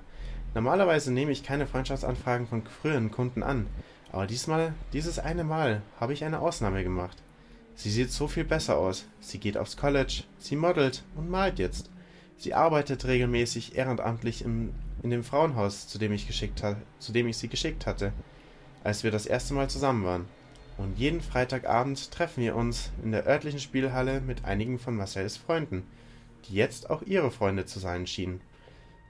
Normalerweise 0.54 1.12
nehme 1.12 1.32
ich 1.32 1.44
keine 1.44 1.68
Freundschaftsanfragen 1.68 2.48
von 2.48 2.64
früheren 2.82 3.12
Kunden 3.12 3.44
an, 3.44 3.68
aber 4.12 4.26
diesmal, 4.26 4.74
dieses 4.94 5.20
eine 5.20 5.44
Mal, 5.44 5.82
habe 6.00 6.14
ich 6.14 6.24
eine 6.24 6.40
Ausnahme 6.40 6.84
gemacht. 6.84 7.18
Sie 7.76 7.92
sieht 7.92 8.12
so 8.12 8.28
viel 8.28 8.44
besser 8.44 8.78
aus. 8.78 9.06
Sie 9.22 9.38
geht 9.38 9.58
aufs 9.58 9.78
College, 9.78 10.24
sie 10.38 10.56
modelt 10.56 11.04
und 11.16 11.30
malt 11.30 11.60
jetzt. 11.60 11.90
Sie 12.40 12.54
arbeitet 12.54 13.04
regelmäßig 13.04 13.76
ehrenamtlich 13.76 14.46
im, 14.46 14.74
in 15.04 15.10
dem 15.10 15.26
Frauenhaus, 15.26 15.90
zu 15.90 15.98
dem, 15.98 16.14
ich 16.14 16.26
geschickt 16.26 16.64
zu 17.00 17.12
dem 17.12 17.28
ich 17.28 17.36
sie 17.36 17.50
geschickt 17.50 17.86
hatte, 17.86 18.14
als 18.82 19.04
wir 19.04 19.12
das 19.12 19.26
erste 19.26 19.54
Mal 19.54 19.70
zusammen 19.70 20.06
waren. 20.06 20.26
Und 20.78 20.98
jeden 20.98 21.20
Freitagabend 21.20 22.12
treffen 22.12 22.42
wir 22.42 22.56
uns 22.56 22.92
in 23.04 23.12
der 23.12 23.28
örtlichen 23.28 23.60
Spielhalle 23.60 24.22
mit 24.22 24.46
einigen 24.46 24.80
von 24.80 24.96
Marcells 24.96 25.36
Freunden, 25.36 25.84
die 26.48 26.54
jetzt 26.54 26.90
auch 26.90 27.02
ihre 27.02 27.30
Freunde 27.30 27.66
zu 27.66 27.80
sein 27.80 28.08
schienen. 28.08 28.40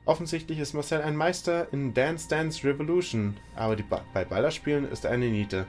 Offensichtlich 0.05 0.57
ist 0.57 0.73
Marcel 0.73 1.03
ein 1.03 1.15
Meister 1.15 1.71
in 1.71 1.93
Dance 1.93 2.27
Dance 2.27 2.67
Revolution, 2.67 3.37
aber 3.55 3.75
ba 3.75 4.03
bei 4.11 4.25
Ballerspielen 4.25 4.89
ist 4.89 5.05
er 5.05 5.11
eine 5.11 5.29
Niete. 5.29 5.67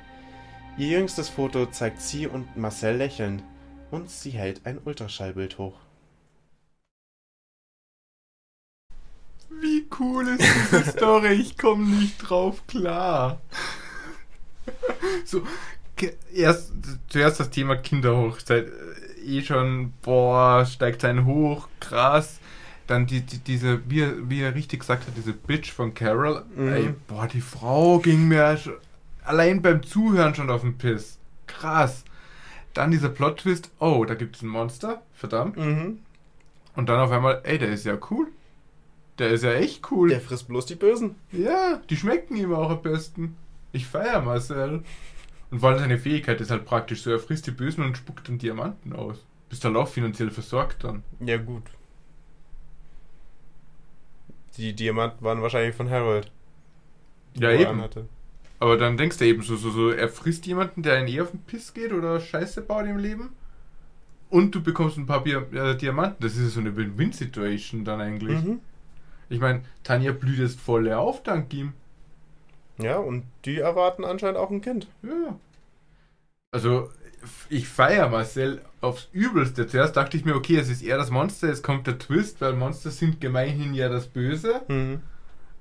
Ihr 0.79 0.99
jüngstes 0.99 1.29
Foto 1.29 1.67
zeigt 1.67 2.01
sie 2.01 2.27
und 2.27 2.57
Marcel 2.57 2.97
lächelnd, 2.97 3.45
und 3.91 4.09
sie 4.09 4.31
hält 4.31 4.65
ein 4.65 4.79
Ultraschallbild 4.83 5.59
hoch. 5.59 5.90
Wie 9.61 9.87
cool 9.99 10.29
ist 10.29 10.43
diese 10.43 10.91
Story? 10.93 11.33
Ich 11.33 11.59
komme 11.59 11.87
nicht 11.87 12.19
drauf 12.19 12.67
klar. 12.67 13.41
So, 15.25 15.43
erst, 16.33 16.73
zuerst 17.09 17.41
das 17.41 17.51
Thema 17.51 17.77
Kinderhochzeit. 17.77 18.67
Äh, 18.67 19.39
eh 19.39 19.43
schon, 19.43 19.93
boah, 20.03 20.65
steigt 20.65 21.05
ein 21.05 21.27
hoch, 21.27 21.69
krass. 21.79 22.41
Dann 22.87 23.07
die, 23.07 23.21
die, 23.21 23.39
diese, 23.39 23.89
wie 23.89 24.01
er, 24.01 24.31
wie 24.31 24.41
er 24.41 24.55
richtig 24.55 24.81
gesagt 24.81 25.07
hat, 25.07 25.17
diese 25.17 25.33
Bitch 25.33 25.73
von 25.73 25.95
Carol. 25.95 26.45
Mhm. 26.57 26.73
Ey, 26.73 26.95
boah, 27.07 27.27
die 27.27 27.41
Frau 27.41 27.99
ging 27.99 28.29
mir 28.29 28.59
allein 29.25 29.63
beim 29.63 29.83
Zuhören 29.83 30.35
schon 30.35 30.51
auf 30.51 30.63
den 30.63 30.79
Piss. 30.79 31.19
Krass. 31.47 32.05
Dann 32.75 32.91
dieser 32.91 33.09
Plot-Twist, 33.09 33.71
oh, 33.79 34.05
da 34.05 34.15
gibt 34.15 34.37
es 34.37 34.43
ein 34.43 34.49
Monster, 34.49 35.03
verdammt. 35.15 35.57
Mhm. 35.57 35.99
Und 36.77 36.89
dann 36.89 37.01
auf 37.01 37.11
einmal, 37.11 37.41
ey, 37.45 37.59
der 37.59 37.71
ist 37.71 37.85
ja 37.85 37.99
cool. 38.11 38.29
Der 39.21 39.29
ist 39.29 39.45
ja 39.45 39.53
echt 39.53 39.93
cool. 39.93 40.09
Der 40.09 40.21
frisst 40.21 40.49
bloß 40.49 40.65
die 40.65 40.77
Bösen. 40.77 41.15
Ja, 41.31 41.83
die 41.91 41.97
schmecken 41.97 42.37
ihm 42.37 42.55
auch 42.55 42.71
am 42.71 42.81
besten. 42.81 43.37
Ich 43.71 43.87
feier 43.87 44.23
Marcel. 44.23 44.83
Und 45.51 45.63
weil 45.63 45.79
seine 45.79 45.99
Fähigkeit 45.99 46.41
ist 46.41 46.51
halt 46.51 46.65
praktisch 46.65 47.03
so, 47.03 47.11
er 47.11 47.19
frisst 47.19 47.47
die 47.47 47.51
Bösen 47.51 47.85
und 47.85 47.99
spuckt 47.99 48.29
dann 48.29 48.39
Diamanten 48.39 48.95
aus. 48.95 49.27
Bist 49.51 49.63
halt 49.63 49.77
auch 49.77 49.89
finanziell 49.89 50.31
versorgt 50.31 50.85
dann. 50.85 51.03
Ja, 51.21 51.37
gut. 51.37 51.65
Die 54.57 54.75
Diamanten 54.75 55.23
waren 55.23 55.43
wahrscheinlich 55.43 55.77
von 55.77 55.91
Harold. 55.91 56.33
Ja, 57.35 57.51
eben. 57.51 57.85
Aber 58.59 58.79
dann 58.79 58.97
denkst 58.97 59.19
du 59.19 59.27
eben 59.27 59.43
so, 59.43 59.57
so, 59.57 59.71
so, 59.71 59.91
er 59.91 60.09
frisst 60.09 60.47
jemanden, 60.47 60.83
der 60.83 60.99
ihn 60.99 61.09
eh 61.09 61.21
auf 61.21 61.31
den 61.31 61.43
Piss 61.43 61.75
geht 61.75 61.93
oder 61.93 62.21
Scheiße 62.21 62.63
baut 62.63 62.87
im 62.87 62.97
Leben. 62.97 63.31
Und 64.31 64.55
du 64.55 64.63
bekommst 64.63 64.97
ein 64.97 65.07
paar 65.07 65.25
Bier, 65.25 65.47
äh, 65.53 65.77
Diamanten. 65.77 66.23
Das 66.23 66.37
ist 66.37 66.43
ja 66.43 66.49
so 66.49 66.61
eine 66.61 66.75
Win-Win-Situation 66.75 67.85
dann 67.85 68.01
eigentlich. 68.01 68.43
Mhm. 68.43 68.61
Ich 69.31 69.41
meine, 69.41 69.63
Tanja 69.83 70.13
blüht 70.13 70.39
jetzt 70.39 70.61
voll 70.61 70.93
auf 70.93 71.23
dank 71.23 71.53
ihm. 71.55 71.73
Ja, 72.79 72.99
und 72.99 73.25
die 73.45 73.59
erwarten 73.59 74.05
anscheinend 74.05 74.39
auch 74.39 74.51
ein 74.51 74.61
Kind. 74.61 74.89
Ja. 75.03 75.39
Also, 76.53 76.91
ich 77.49 77.69
feiere 77.69 78.09
Marcel 78.09 78.63
aufs 78.81 79.09
Übelste. 79.13 79.67
Zuerst 79.67 79.97
dachte 79.97 80.17
ich 80.17 80.25
mir, 80.25 80.35
okay, 80.35 80.57
es 80.57 80.69
ist 80.69 80.83
eher 80.83 80.97
das 80.97 81.11
Monster, 81.11 81.49
jetzt 81.49 81.63
kommt 81.63 81.87
der 81.87 81.99
Twist, 81.99 82.41
weil 82.41 82.55
Monster 82.55 82.91
sind 82.91 83.21
gemeinhin 83.21 83.75
ja 83.75 83.89
das 83.89 84.07
Böse. 84.09 84.63
Mhm. 84.69 85.03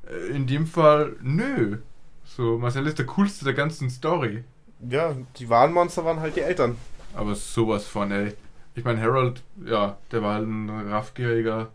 Äh, 0.07 0.27
In 0.35 0.47
dem 0.47 0.67
Fall, 0.67 1.15
nö. 1.21 1.79
So, 2.25 2.57
Marcel 2.57 2.87
ist 2.87 2.99
der 2.99 3.05
coolste 3.07 3.45
der 3.45 3.53
ganzen 3.53 3.89
Story. 3.89 4.43
Ja, 4.87 5.15
die 5.37 5.49
wahren 5.49 5.73
Monster 5.73 6.05
waren 6.05 6.21
halt 6.21 6.35
die 6.35 6.41
Eltern. 6.41 6.77
Aber 7.13 7.35
sowas 7.35 7.85
von, 7.87 8.11
ey. 8.11 8.33
Ich 8.75 8.83
meine, 8.83 9.01
Harold, 9.01 9.43
ja, 9.65 9.97
der 10.11 10.21
war 10.21 10.35
halt 10.35 10.47
ein 10.47 10.69
raffgieriger 10.69 11.69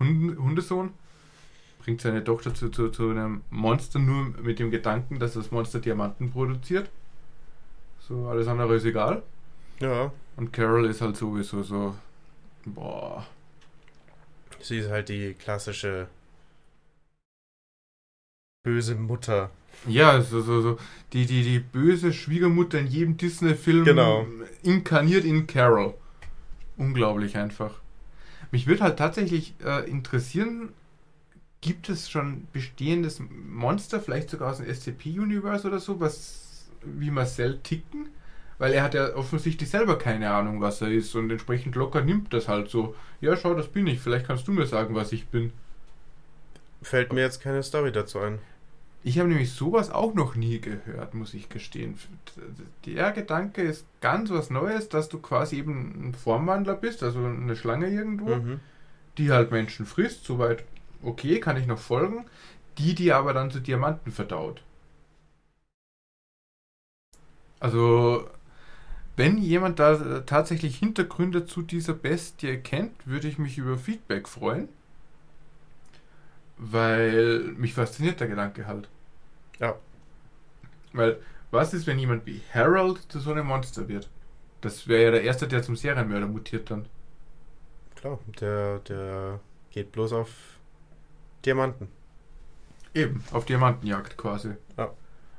Hund 0.00 0.38
Hundesohn. 0.38 0.90
Bringt 1.80 2.00
seine 2.00 2.22
Tochter 2.24 2.54
zu, 2.54 2.68
zu, 2.70 2.90
zu 2.90 3.10
einem 3.10 3.42
Monster 3.50 3.98
nur 3.98 4.34
mit 4.42 4.58
dem 4.58 4.70
Gedanken, 4.70 5.18
dass 5.18 5.34
das 5.34 5.50
Monster 5.50 5.80
Diamanten 5.80 6.30
produziert. 6.30 6.90
So, 8.00 8.26
alles 8.28 8.48
andere 8.48 8.74
ist 8.76 8.84
egal. 8.84 9.22
Ja. 9.78 10.12
Und 10.36 10.52
Carol 10.52 10.86
ist 10.86 11.00
halt 11.00 11.16
sowieso 11.16 11.62
so. 11.62 11.94
Boah. 12.66 13.26
Sie 14.60 14.78
ist 14.78 14.90
halt 14.90 15.08
die 15.08 15.32
klassische 15.34 16.08
böse 18.62 18.94
Mutter. 18.94 19.50
Ja, 19.86 20.20
so, 20.20 20.42
so, 20.42 20.60
so. 20.60 20.78
Die, 21.14 21.24
die, 21.24 21.42
die 21.42 21.60
böse 21.60 22.12
Schwiegermutter 22.12 22.78
in 22.78 22.86
jedem 22.88 23.16
Disney-Film 23.16 23.84
Genau. 23.84 24.26
inkarniert 24.62 25.24
in 25.24 25.46
Carol. 25.46 25.94
Unglaublich 26.76 27.36
einfach. 27.38 27.79
Mich 28.50 28.66
würde 28.66 28.82
halt 28.82 28.98
tatsächlich 28.98 29.54
äh, 29.64 29.88
interessieren, 29.88 30.70
gibt 31.60 31.88
es 31.88 32.10
schon 32.10 32.46
bestehendes 32.52 33.20
Monster, 33.20 34.00
vielleicht 34.00 34.30
sogar 34.30 34.50
aus 34.50 34.58
dem 34.58 34.66
SCP-Universe 34.66 35.66
oder 35.66 35.78
so, 35.78 36.00
was 36.00 36.68
wie 36.82 37.10
Marcel 37.10 37.60
ticken? 37.62 38.08
Weil 38.58 38.72
er 38.72 38.82
hat 38.82 38.94
ja 38.94 39.14
offensichtlich 39.14 39.70
selber 39.70 39.96
keine 39.98 40.30
Ahnung, 40.30 40.60
was 40.60 40.82
er 40.82 40.88
ist 40.88 41.14
und 41.14 41.30
entsprechend 41.30 41.76
locker 41.76 42.02
nimmt 42.02 42.32
das 42.32 42.48
halt 42.48 42.68
so. 42.68 42.94
Ja, 43.20 43.36
schau, 43.36 43.54
das 43.54 43.68
bin 43.68 43.86
ich. 43.86 44.00
Vielleicht 44.00 44.26
kannst 44.26 44.46
du 44.48 44.52
mir 44.52 44.66
sagen, 44.66 44.94
was 44.94 45.12
ich 45.12 45.28
bin. 45.28 45.52
Fällt 46.82 47.12
mir 47.12 47.20
jetzt 47.22 47.40
keine 47.40 47.62
Story 47.62 47.92
dazu 47.92 48.18
ein. 48.18 48.38
Ich 49.02 49.18
habe 49.18 49.28
nämlich 49.28 49.52
sowas 49.52 49.90
auch 49.90 50.14
noch 50.14 50.34
nie 50.34 50.60
gehört, 50.60 51.14
muss 51.14 51.32
ich 51.34 51.48
gestehen. 51.48 51.94
Der 52.84 53.12
Gedanke 53.12 53.62
ist 53.62 53.86
ganz 54.00 54.30
was 54.30 54.50
Neues, 54.50 54.88
dass 54.90 55.08
du 55.08 55.18
quasi 55.20 55.56
eben 55.56 56.08
ein 56.10 56.14
Formwandler 56.14 56.74
bist, 56.74 57.02
also 57.02 57.24
eine 57.24 57.56
Schlange 57.56 57.88
irgendwo, 57.88 58.36
Mhm. 58.36 58.60
die 59.18 59.30
halt 59.32 59.50
Menschen 59.52 59.86
frisst, 59.86 60.24
soweit 60.24 60.64
okay, 61.02 61.40
kann 61.40 61.56
ich 61.56 61.66
noch 61.66 61.78
folgen, 61.78 62.26
die 62.78 62.94
die 62.94 63.12
aber 63.12 63.32
dann 63.32 63.50
zu 63.50 63.60
Diamanten 63.60 64.12
verdaut. 64.12 64.62
Also, 67.58 68.28
wenn 69.16 69.38
jemand 69.38 69.78
da 69.78 69.94
äh, 69.94 70.24
tatsächlich 70.26 70.78
Hintergründe 70.78 71.46
zu 71.46 71.62
dieser 71.62 71.94
Bestie 71.94 72.58
kennt, 72.58 73.06
würde 73.06 73.28
ich 73.28 73.38
mich 73.38 73.58
über 73.58 73.78
Feedback 73.78 74.28
freuen. 74.28 74.68
Weil 76.62 77.40
mich 77.56 77.72
fasziniert 77.72 78.20
der 78.20 78.28
Gedanke 78.28 78.66
halt. 78.66 78.86
Ja. 79.58 79.76
Weil, 80.92 81.18
was 81.50 81.72
ist, 81.72 81.86
wenn 81.86 81.98
jemand 81.98 82.26
wie 82.26 82.42
Harold 82.52 83.00
zu 83.10 83.18
so 83.18 83.32
einem 83.32 83.46
Monster 83.46 83.88
wird? 83.88 84.10
Das 84.60 84.86
wäre 84.86 85.04
ja 85.04 85.10
der 85.12 85.22
Erste, 85.22 85.48
der 85.48 85.62
zum 85.62 85.74
Serienmörder 85.74 86.26
mutiert 86.26 86.70
dann. 86.70 86.84
Klar, 87.96 88.18
der, 88.40 88.80
der 88.80 89.40
geht 89.70 89.92
bloß 89.92 90.12
auf 90.12 90.30
Diamanten. 91.46 91.88
Eben, 92.92 93.24
auf 93.32 93.46
Diamantenjagd 93.46 94.18
quasi. 94.18 94.50
Ja. 94.76 94.92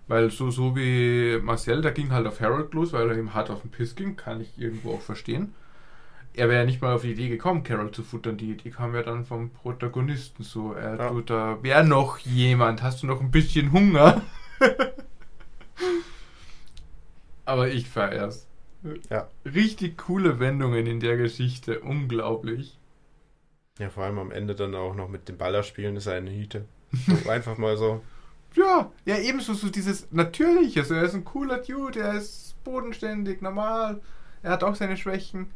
Weil 0.07 0.31
so, 0.31 0.49
so 0.49 0.75
wie 0.75 1.39
Marcel, 1.41 1.83
der 1.83 1.91
ging 1.91 2.11
halt 2.11 2.25
auf 2.25 2.41
Harold 2.41 2.73
los, 2.73 2.93
weil 2.93 3.09
er 3.09 3.17
ihm 3.17 3.35
hart 3.35 3.51
auf 3.51 3.61
den 3.61 3.69
Piss 3.69 3.95
ging, 3.95 4.15
kann 4.15 4.41
ich 4.41 4.57
irgendwo 4.57 4.93
auch 4.93 5.01
verstehen. 5.01 5.53
Er 6.33 6.47
wäre 6.47 6.59
ja 6.61 6.65
nicht 6.65 6.81
mal 6.81 6.93
auf 6.95 7.01
die 7.01 7.11
Idee 7.11 7.27
gekommen, 7.27 7.63
Carol 7.63 7.91
zu 7.91 8.03
futtern. 8.03 8.37
Die 8.37 8.51
Idee 8.51 8.69
kam 8.69 8.95
ja 8.95 9.03
dann 9.03 9.25
vom 9.25 9.49
Protagonisten 9.49 10.43
so. 10.43 10.73
Er 10.73 10.95
Ja. 10.97 11.09
tut 11.09 11.29
da, 11.29 11.57
wer 11.61 11.83
noch 11.83 12.19
jemand? 12.19 12.81
Hast 12.81 13.03
du 13.03 13.07
noch 13.07 13.19
ein 13.19 13.31
bisschen 13.31 13.71
Hunger? 13.71 14.21
Aber 17.45 17.69
ich 17.69 17.89
feier's. 17.89 18.47
Ja. 19.09 19.27
Richtig 19.45 19.97
coole 19.97 20.39
Wendungen 20.39 20.87
in 20.87 20.99
der 20.99 21.17
Geschichte. 21.17 21.79
Unglaublich. 21.81 22.77
Ja, 23.79 23.89
vor 23.89 24.03
allem 24.05 24.19
am 24.19 24.31
Ende 24.31 24.55
dann 24.55 24.75
auch 24.75 24.95
noch 24.95 25.09
mit 25.09 25.27
dem 25.27 25.37
Baller 25.37 25.63
spielen, 25.63 25.95
ist 25.95 26.07
eine 26.07 26.31
Hüte. 26.31 26.65
So, 26.91 27.29
einfach 27.29 27.57
mal 27.57 27.77
so. 27.77 28.01
Ja, 28.55 28.91
ja, 29.05 29.17
ebenso 29.17 29.53
so 29.53 29.69
dieses 29.69 30.11
Natürliche. 30.11 30.83
So, 30.83 30.93
er 30.93 31.03
ist 31.03 31.13
ein 31.13 31.25
cooler 31.25 31.59
Dude, 31.59 31.99
er 31.99 32.13
ist 32.15 32.55
bodenständig, 32.63 33.41
normal. 33.41 34.01
Er 34.43 34.51
hat 34.51 34.63
auch 34.63 34.75
seine 34.75 34.97
Schwächen. 34.97 35.47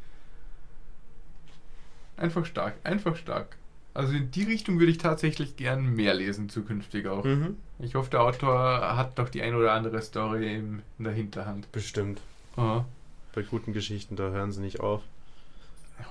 Einfach 2.18 2.46
stark, 2.46 2.76
einfach 2.84 3.16
stark. 3.16 3.58
Also 3.94 4.14
in 4.14 4.30
die 4.32 4.44
Richtung 4.44 4.80
würde 4.80 4.92
ich 4.92 4.98
tatsächlich 4.98 5.56
gern 5.56 5.96
mehr 5.96 6.14
lesen, 6.14 6.50
zukünftig 6.50 7.08
auch. 7.08 7.24
Mhm. 7.24 7.58
Ich 7.80 7.96
hoffe, 7.96 8.10
der 8.10 8.22
Autor 8.22 8.98
hat 8.98 9.18
doch 9.18 9.30
die 9.30 9.42
ein 9.42 9.56
oder 9.56 9.72
andere 9.72 10.02
Story 10.02 10.54
in 10.54 10.82
der 10.98 11.14
Hinterhand. 11.14 11.72
Bestimmt. 11.72 12.20
Aha. 12.58 12.86
Bei 13.34 13.42
guten 13.42 13.74
Geschichten, 13.74 14.16
da 14.16 14.30
hören 14.30 14.52
sie 14.52 14.62
nicht 14.62 14.82
auf. 14.82 15.02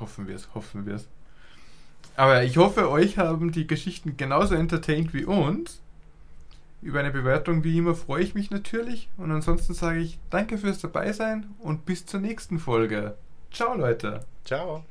Hoffen 0.01 0.27
wir 0.29 0.35
es, 0.35 0.49
hoffen 0.55 0.87
wir 0.87 0.95
es. 0.95 1.07
Aber 2.17 2.45
ich 2.45 2.57
hoffe, 2.57 2.90
euch 2.90 3.19
haben 3.19 3.53
die 3.53 3.67
Geschichten 3.67 4.17
genauso 4.17 4.55
entertained 4.55 5.12
wie 5.12 5.25
uns. 5.25 5.81
Über 6.81 7.01
eine 7.01 7.11
Bewertung 7.11 7.64
wie 7.64 7.79
immer 7.79 7.95
freue 7.95 8.23
ich 8.23 8.35
mich 8.35 8.51
natürlich. 8.51 9.09
Und 9.17 9.31
ansonsten 9.31 9.75
sage 9.75 10.01
ich 10.01 10.19
danke 10.31 10.59
fürs 10.59 10.79
Dabeisein 10.79 11.47
und 11.59 11.87
bis 11.87 12.07
zur 12.07 12.21
nächsten 12.21 12.59
Folge. 12.59 13.17
Ciao 13.51 13.75
Leute. 13.75 14.25
Ciao. 14.45 14.85